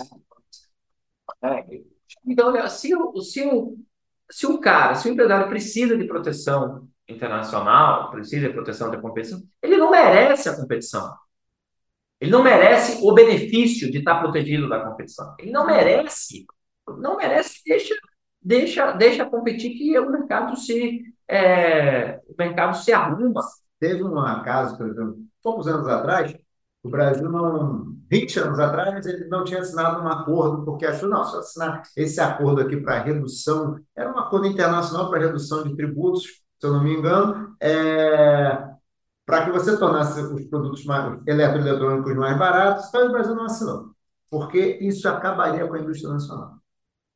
[1.43, 1.65] É,
[2.27, 3.79] então, olha, se o, se o,
[4.31, 9.43] se o cara, se o empresário precisa de proteção internacional, precisa de proteção da competição,
[9.63, 11.17] ele não merece a competição.
[12.21, 15.35] Ele não merece o benefício de estar protegido da competição.
[15.39, 16.45] Ele não merece.
[16.99, 17.63] Não merece.
[17.65, 17.95] Deixa,
[18.43, 23.41] deixa, deixa competir que o mercado se, é, o mercado se arruma.
[23.79, 26.35] Teve um caso, por exemplo, poucos anos atrás,
[26.83, 31.25] o Brasil não, 20 anos atrás, ele não tinha assinado um acordo, porque achou, não,
[31.25, 36.25] se assinar esse acordo aqui para redução, era um acordo internacional para redução de tributos,
[36.25, 38.69] se eu não me engano, é,
[39.27, 43.91] para que você tornasse os produtos mais, eletroeletrônicos mais baratos, então o Brasil não assinou,
[44.31, 46.57] porque isso acabaria com a indústria nacional.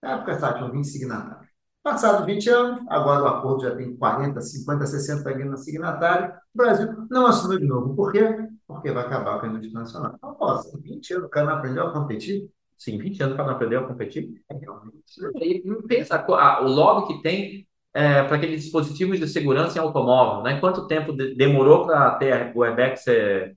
[0.02, 1.49] Na época, sabe, tinham 20 signatários.
[1.82, 7.26] Passados 20 anos, agora o acordo já tem 40, 50, 60 signatários, o Brasil não
[7.26, 7.96] assinou de novo.
[7.96, 8.36] Por quê?
[8.66, 10.12] Porque vai acabar com a indústria nacional.
[10.14, 12.50] Então, posso, 20 anos o cara não aprendeu a competir?
[12.76, 14.42] Sim, 20 anos para não aprender a competir.
[14.50, 14.94] É, realmente.
[15.42, 20.42] E pensa a, o lobby que tem é, para aqueles dispositivos de segurança em automóvel,
[20.42, 20.60] né?
[20.60, 23.56] Quanto tempo de, demorou para ter o airbag ser,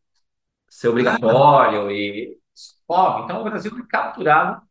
[0.70, 2.38] ser obrigatório e
[2.90, 3.24] lobby.
[3.24, 4.62] Então o Brasil foi capturado,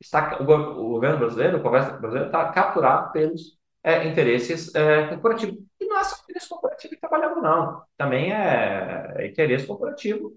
[0.00, 5.58] está, o, o governo brasileiro, o Congresso brasileiro está capturado pelos é, interesses é, corporativos.
[5.80, 7.82] E não é só interesse corporativo trabalhando, não.
[7.96, 10.36] Também é, é interesse corporativo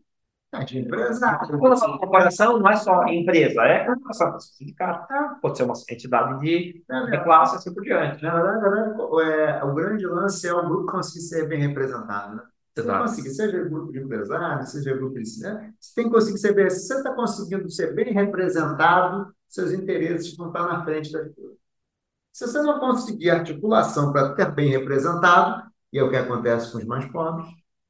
[0.54, 1.60] é de empresário.
[1.60, 5.08] Quando essa corporação não é só empresa, é corporação, sindicato,
[5.42, 8.24] pode ser uma entidade de, de classe assim por diante.
[8.24, 8.30] Né?
[8.30, 12.36] Na verdade, é, o grande lance é o grupo conseguir ser bem representado.
[12.36, 12.44] Né?
[12.78, 13.04] Você Exato.
[13.10, 16.70] conseguir, seja grupo de empresários, seja grupo de você tem que conseguir ser bem.
[16.70, 21.58] Se você está conseguindo ser bem representado, seus interesses vão estar na frente das coisas.
[22.32, 26.78] Se você não conseguir articulação para ter bem representado, e é o que acontece com
[26.78, 27.48] os mais pobres,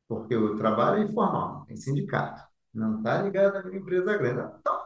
[0.08, 2.42] porque o trabalho é informal, tem sindicato,
[2.74, 4.54] não está ligado uma empresa grande.
[4.62, 4.80] Então,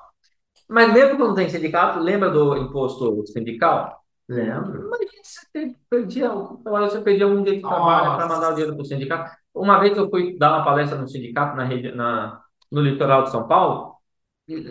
[0.68, 4.02] Mas mesmo quando tem sindicato, lembra do imposto sindical?
[4.28, 4.88] lembro.
[4.88, 8.86] Imagina você perdia, você perdia um dia de trabalho para mandar o dinheiro para o
[8.86, 9.41] sindicato.
[9.54, 12.41] Uma vez eu fui dar uma palestra no sindicato na, na,
[12.72, 13.95] no litoral de São Paulo,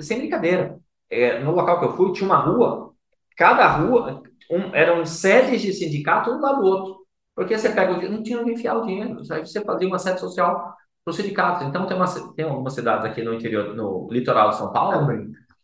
[0.01, 0.79] sem brincadeira.
[1.09, 2.93] É, no local que eu fui, tinha uma rua,
[3.37, 7.01] cada rua um, eram sedes de sindicato, um lado do outro.
[7.35, 9.21] Porque você pega o dinheiro, não tinha onde enfiar o dinheiro.
[9.31, 10.75] Aí você fazia uma sede social
[11.05, 11.67] para os sindicatos.
[11.67, 15.07] Então, tem, uma, tem algumas cidades aqui no interior, no litoral de São Paulo,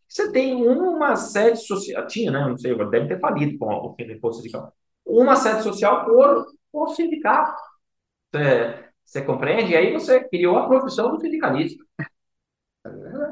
[0.09, 2.41] você tem uma sede social, tinha, né?
[2.49, 4.73] Não sei, deve ter falido com o fim do imposto sindical.
[5.05, 7.61] Uma sede social por, por sindicato.
[8.33, 9.73] Você, você compreende?
[9.73, 11.83] E aí você criou a profissão do sindicalista.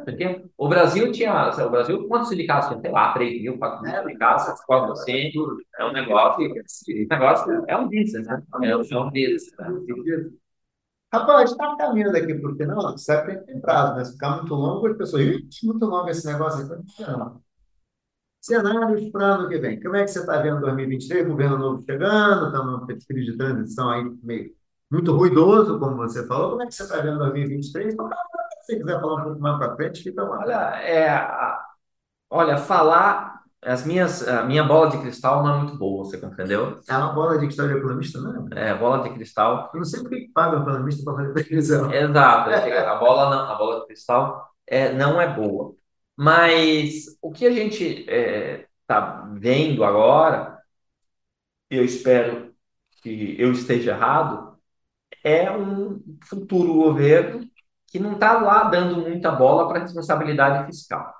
[0.05, 1.51] Porque o Brasil tinha.
[1.51, 2.81] O Brasil, quantos sindicatos tinha?
[2.81, 5.33] Sei lá, 3 mil, 4 mil sindicatos, 4%.
[5.79, 6.55] É um negócio.
[7.09, 8.43] negócio é um business, né?
[8.63, 9.53] É um business.
[9.59, 10.31] Né?
[11.13, 14.05] Rapaz, está caminhando aqui para o final, sempre tem prazo, né?
[14.05, 15.25] Se ficar muito longo, as pessoas,
[15.63, 17.03] muito longo esse negócio aqui.
[17.03, 17.41] Não.
[18.41, 19.81] Cenários para ano que vem.
[19.81, 21.27] Como é que você está vendo 2023?
[21.27, 24.53] Governo novo chegando, estamos num período de transição aí meio
[24.95, 26.51] muito ruidoso, como você falou.
[26.51, 27.95] Como é que você está vendo 2023?
[27.95, 28.15] Então, se
[28.67, 30.39] você quiser falar um pouco mais para frente, fica lá.
[30.39, 31.29] Olha, é,
[32.31, 33.35] olha, falar
[33.65, 36.81] as minhas, a minha bola de cristal não é muito boa, você compreendeu?
[36.89, 38.71] É uma bola de cristal de economista, não é?
[38.71, 39.71] É, bola de cristal.
[39.73, 41.91] Eu não sei por que paga o economista para fazer previsão.
[41.93, 45.75] Exato, a bola, não, a bola de cristal é, não é boa.
[46.17, 50.59] Mas o que a gente está é, tá vendo agora,
[51.71, 52.55] eu espero
[53.03, 54.54] que eu esteja errado,
[55.25, 57.49] é um futuro governo
[57.89, 61.13] que não está lá dando muita bola para a responsabilidade fiscal.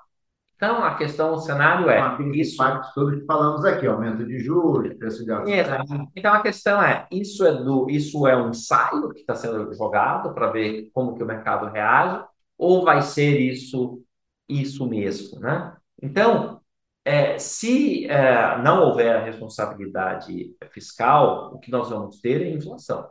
[0.55, 2.17] Então, a questão, o cenário é.
[2.33, 5.49] isso impactos todos que falamos aqui, aumento de juros, preço de ações.
[6.15, 10.33] Então, a questão é: isso é, do, isso é um ensaio que está sendo jogado
[10.33, 12.23] para ver como que o mercado reage,
[12.57, 14.01] ou vai ser isso,
[14.47, 15.39] isso mesmo?
[15.39, 15.75] Né?
[16.01, 16.61] Então,
[17.07, 23.07] É, se é, não houver responsabilidade fiscal, o que nós vamos ter é inflação.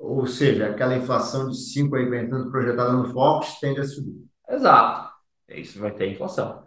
[0.00, 4.24] Ou seja, aquela inflação de 5 aí vem projetada no Fox tende a subir.
[4.48, 5.10] Exato.
[5.50, 6.66] Isso vai ter inflação.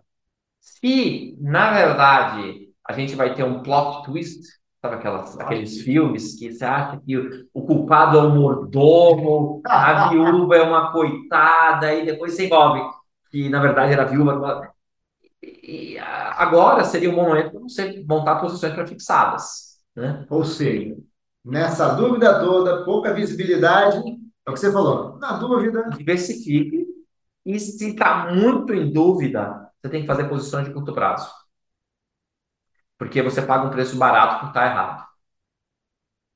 [0.59, 4.39] Se, na verdade, a gente vai ter um plot twist,
[4.79, 10.09] sabe aquelas, aqueles filmes que você acha que o, o culpado é o mordomo, a
[10.13, 12.81] viúva é uma coitada, e depois você envolve
[13.31, 14.71] que, na verdade, era viúva.
[15.41, 19.79] E agora seria um momento para você montar posições prefixadas.
[19.95, 20.23] Né?
[20.29, 20.95] Ou seja,
[21.43, 23.97] nessa dúvida toda, pouca visibilidade,
[24.45, 25.89] é o que você falou, na dúvida.
[25.97, 26.87] Diversifique
[27.45, 31.29] e se está muito em dúvida, você tem que fazer posições de curto prazo.
[32.97, 35.05] Porque você paga um preço barato por estar errado.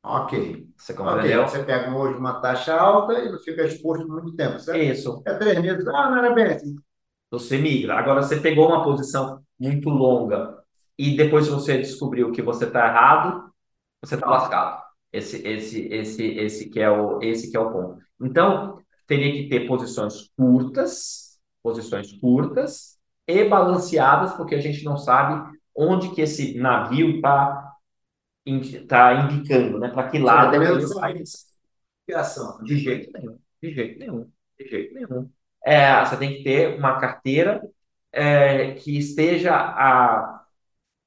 [0.03, 0.68] Ok.
[0.76, 1.43] Você compreendeu?
[1.43, 1.51] Okay.
[1.51, 4.82] Você pega hoje uma taxa alta e não fica exposto por muito tempo, certo?
[4.82, 5.22] Isso.
[5.26, 5.88] É três meses.
[5.88, 6.76] Ah, não era bem assim.
[7.32, 7.97] Você migra.
[7.97, 10.58] Agora, você pegou uma posição muito longa
[10.97, 13.51] e depois você descobriu que você está errado,
[14.01, 14.87] você está lascado.
[15.12, 18.01] Esse, esse, esse, esse que é o, esse que é o ponto.
[18.22, 25.58] Então, teria que ter posições curtas, posições curtas e balanceadas, porque a gente não sabe
[25.74, 27.74] onde que esse navio está
[28.88, 29.89] tá indicando, né?
[29.89, 31.22] Para que lado ele vai.
[32.64, 35.30] De jeito nenhum, de jeito nenhum, de jeito nenhum.
[35.64, 37.62] É, você tem que ter uma carteira
[38.12, 40.43] é, que esteja a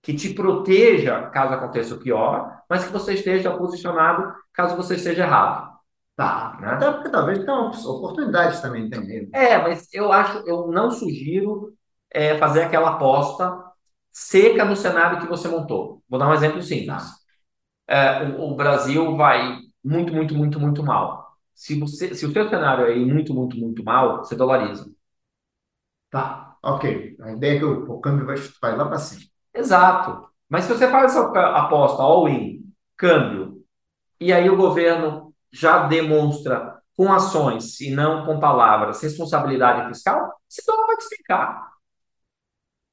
[0.02, 5.24] que te proteja caso aconteça o pior, mas que você esteja posicionado caso você esteja
[5.24, 5.68] errado.
[6.14, 6.68] Tá, né?
[6.68, 9.28] Até porque talvez tenha oportunidades também tem.
[9.32, 11.74] É, mas eu acho, eu não sugiro
[12.10, 13.58] é, fazer aquela aposta
[14.12, 16.02] seca no cenário que você montou.
[16.08, 17.02] Vou dar um exemplo simples.
[17.88, 21.36] É, o, o, Brasil vai muito, muito, muito, muito mal.
[21.54, 24.90] Se, você, se o seu cenário é muito, muito, muito mal, você dolariza.
[26.10, 27.16] Tá, ok.
[27.20, 29.22] A ideia é que o, o câmbio vai, vai lá para cima.
[29.54, 30.29] Exato.
[30.50, 32.64] Mas se você faz essa aposta all-in,
[32.96, 33.64] câmbio,
[34.20, 40.66] e aí o governo já demonstra com ações e não com palavras responsabilidade fiscal, esse
[40.66, 41.70] dólar vai despencar.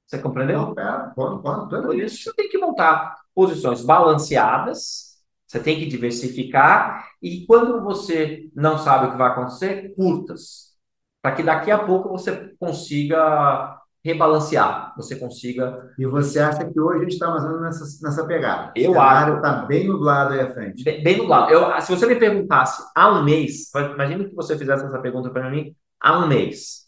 [0.05, 0.74] Você compreendeu?
[0.78, 7.10] É, pode, pode, Por isso você tem que montar posições balanceadas, você tem que diversificar,
[7.22, 10.76] e quando você não sabe o que vai acontecer, curtas.
[11.22, 15.91] Para que daqui a pouco você consiga rebalancear, você consiga.
[15.98, 18.72] E você acha que hoje a gente está mais ou menos nessa, nessa pegada?
[18.76, 19.36] Eu o acho.
[19.38, 20.84] está bem nublado aí à frente.
[20.84, 21.52] Bem, bem nublado.
[21.52, 25.50] Eu, se você me perguntasse há um mês, imagina que você fizesse essa pergunta para
[25.50, 26.88] mim há um mês.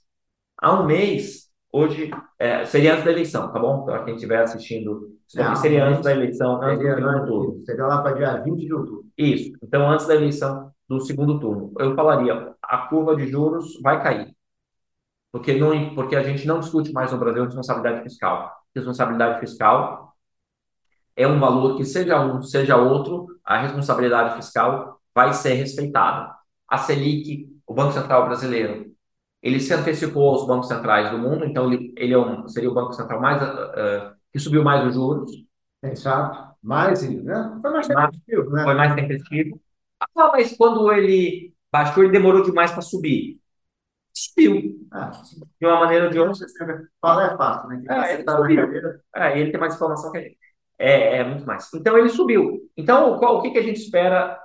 [0.61, 3.85] Há um mês, hoje, é, seria antes da eleição, tá bom?
[3.85, 7.65] Para quem estiver assistindo, Não, seria antes da eleição, antes seria, do segundo turno.
[7.65, 9.05] Seria lá para dia 20 de outubro.
[9.17, 9.51] Isso.
[9.63, 14.28] Então, antes da eleição do segundo turno, eu falaria: a curva de juros vai cair
[15.31, 18.51] porque, não, porque a gente não discute mais no Brasil responsabilidade fiscal.
[18.75, 20.15] Responsabilidade fiscal
[21.15, 26.33] é um valor que, seja um, seja outro, a responsabilidade fiscal vai ser respeitada.
[26.67, 28.89] A Selic, o Banco Central brasileiro,
[29.41, 32.73] ele se antecipou aos bancos centrais do mundo, então ele, ele é um, seria o
[32.73, 35.31] banco central mais uh, que subiu mais os juros.
[35.81, 36.49] Exato.
[36.61, 37.57] Mais, né?
[37.61, 38.63] Foi mais tempestivo, né?
[38.63, 39.61] Foi mais tempestivo.
[40.01, 43.39] Ah, mas quando ele baixou, ele demorou demais para subir
[44.13, 44.87] subiu.
[44.91, 45.11] Ah,
[45.59, 46.45] de uma maneira ou de outra.
[47.01, 47.83] Fala é fácil, né?
[47.89, 48.63] É, ele, tá subiu.
[49.15, 50.37] É, ele tem mais informação que a gente.
[50.77, 51.71] É, é muito mais.
[51.73, 52.69] Então ele subiu.
[52.77, 54.39] Então, qual, o que, que a gente espera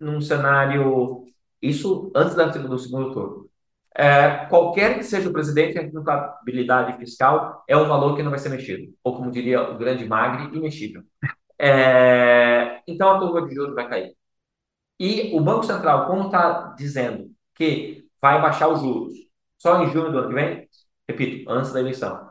[0.00, 1.24] num cenário.
[1.60, 3.50] Isso antes do segundo turno.
[3.94, 8.38] É, qualquer que seja o presidente, a responsabilidade fiscal é um valor que não vai
[8.38, 8.92] ser mexido.
[9.02, 11.02] Ou, como diria o grande Magri, imexível.
[11.58, 14.14] É, então a curva de juros vai cair.
[15.00, 19.14] E o Banco Central, como está dizendo que vai baixar os juros.
[19.58, 20.68] Só em junho do ano que vem,
[21.08, 22.30] repito, antes da eleição,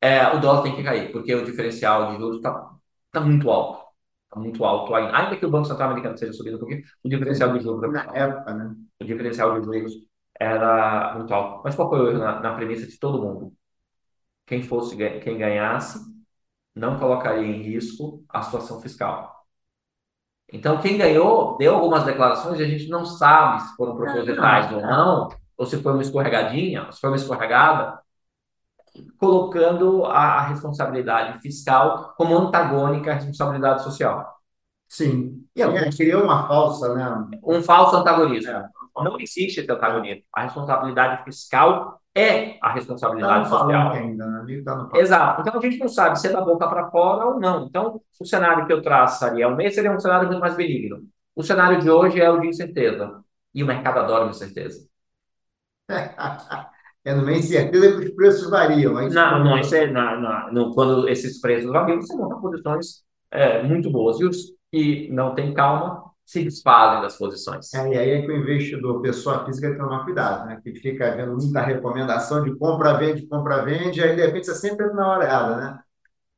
[0.00, 2.70] é, o dólar tem que cair, porque o diferencial de juros está
[3.12, 3.84] tá muito alto.
[4.24, 5.16] Está muito alto ainda.
[5.16, 7.92] Ainda que o Banco Central americano esteja subindo porque o diferencial de juros.
[7.92, 8.74] Na época, né?
[9.00, 9.92] O diferencial de juros
[10.38, 11.62] era muito alto.
[11.64, 13.52] Mas qual foi o erro na, na premissa de todo mundo?
[14.46, 15.98] Quem fosse quem ganhasse
[16.74, 19.39] não colocaria em risco a situação fiscal.
[20.52, 24.80] Então, quem ganhou deu algumas declarações e a gente não sabe se foram propositais ou
[24.80, 28.00] não, ou se foi uma escorregadinha, ou se foi uma escorregada,
[29.18, 34.40] colocando a, responsabilidade fiscal como antagônica à responsabilidade social.
[34.88, 35.44] Sim.
[35.54, 37.38] E é, criou uma falsa, né?
[37.44, 38.50] Um falso antagonismo.
[38.50, 38.68] É.
[39.04, 40.22] Não existe esse antagonismo.
[40.32, 43.92] A responsabilidade fiscal é a responsabilidade tá social.
[43.92, 44.62] Ainda, né?
[44.64, 45.42] tá Exato.
[45.42, 47.66] Então a gente não sabe se é da boca para fora ou não.
[47.66, 51.02] Então, o cenário que eu traçaria um mês seria um cenário muito mais benigno.
[51.34, 53.22] O cenário de hoje é o de incerteza.
[53.54, 54.86] E o mercado adora incerteza.
[57.04, 58.94] é numa incerteza que os preços variam.
[59.08, 63.62] Não, não, isso é na, na, no, quando esses preços variam, você monta posições é,
[63.62, 64.20] muito boas.
[64.20, 64.36] E os
[64.70, 67.74] que não têm calma se desfazem das posições.
[67.74, 70.60] É, e aí é que o investidor, pessoa física, tem que tomar cuidado, né?
[70.62, 74.86] Que fica vendo muita recomendação de compra, vende, compra, vende, aí de repente você sempre
[74.92, 75.80] na hora errada, né?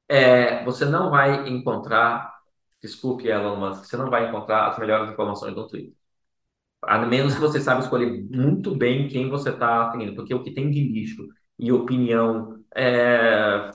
[0.08, 2.32] É, você não vai encontrar,
[2.82, 5.92] desculpe Elon Musk, você não vai encontrar as melhores informações no Twitter.
[6.82, 10.54] A menos que você saiba escolher muito bem quem você está seguindo, porque o que
[10.54, 11.28] tem de lixo
[11.58, 13.70] e opinião, é,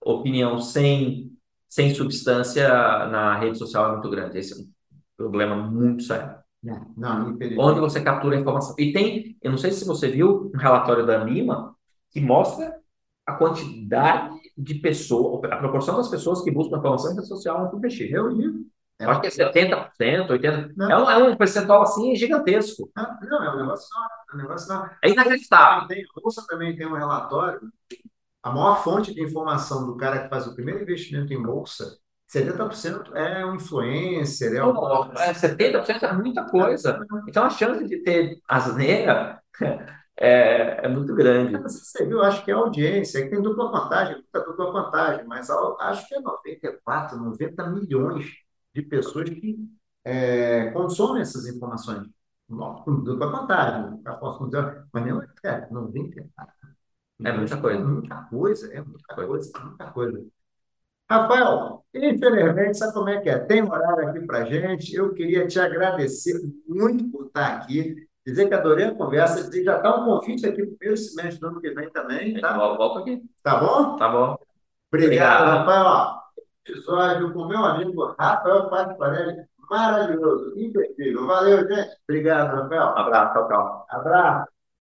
[0.00, 1.30] opinião sem,
[1.68, 2.68] sem substância
[3.08, 4.38] na rede social é muito grande.
[4.38, 4.77] Esse é
[5.18, 6.38] problema muito sério.
[6.64, 8.74] É, não, Onde você captura a informação.
[8.78, 11.76] E tem, eu não sei se você viu um relatório da Lima
[12.10, 12.74] que mostra
[13.26, 17.80] a quantidade de pessoas, a proporção das pessoas que buscam informação em rede social no
[17.80, 18.00] PX.
[18.10, 18.66] Eu li.
[19.00, 20.90] É acho que é 70%, 80%.
[20.90, 22.90] É um, é um percentual assim gigantesco.
[22.96, 24.04] Ah, não, é um negócio não.
[24.04, 24.90] É, um negócio não.
[25.04, 25.86] é inacreditável.
[25.86, 27.60] Tem, a Bolsa também tem um relatório.
[28.42, 31.96] A maior fonte de informação do cara que faz o primeiro investimento em Bolsa
[32.28, 34.72] 70% é um influencer, é, um...
[35.16, 37.00] é 70% é muita coisa.
[37.26, 39.40] Então a chance de ter asneira
[40.14, 41.56] é, é muito grande.
[41.62, 46.06] Você viu, acho que é audiência, que tem dupla vantagem, muita dupla vantagem, mas acho
[46.06, 48.26] que é 94, 90 milhões
[48.74, 49.56] de pessoas que
[50.04, 52.06] é, consomem essas informações.
[52.48, 54.02] Dupla vantagem,
[54.92, 56.54] mas não é 94.
[57.24, 57.80] É muita coisa.
[57.80, 60.37] É muita coisa, é muita coisa, é muita coisa.
[61.10, 63.38] Rafael, infelizmente, sabe como é que é?
[63.38, 64.94] Tem horário aqui para gente.
[64.94, 66.38] Eu queria te agradecer
[66.68, 70.62] muito por estar aqui, dizer que adorei a conversa, dizer já está um convite aqui
[70.62, 72.58] para o primeiro semestre do ano que vem também, tá?
[72.58, 73.22] Volta aqui.
[73.42, 73.96] Tá bom?
[73.96, 74.36] Tá bom.
[74.92, 75.66] Obrigado, Obrigado.
[75.66, 76.18] Rafael.
[76.66, 81.26] Episódio com meu amigo Rafael Pasquarelli, maravilhoso, imperdível.
[81.26, 81.96] Valeu, gente.
[82.06, 82.98] Obrigado, Rafael.
[82.98, 83.86] Abraço, tchau, tchau.
[83.88, 84.57] Abraço.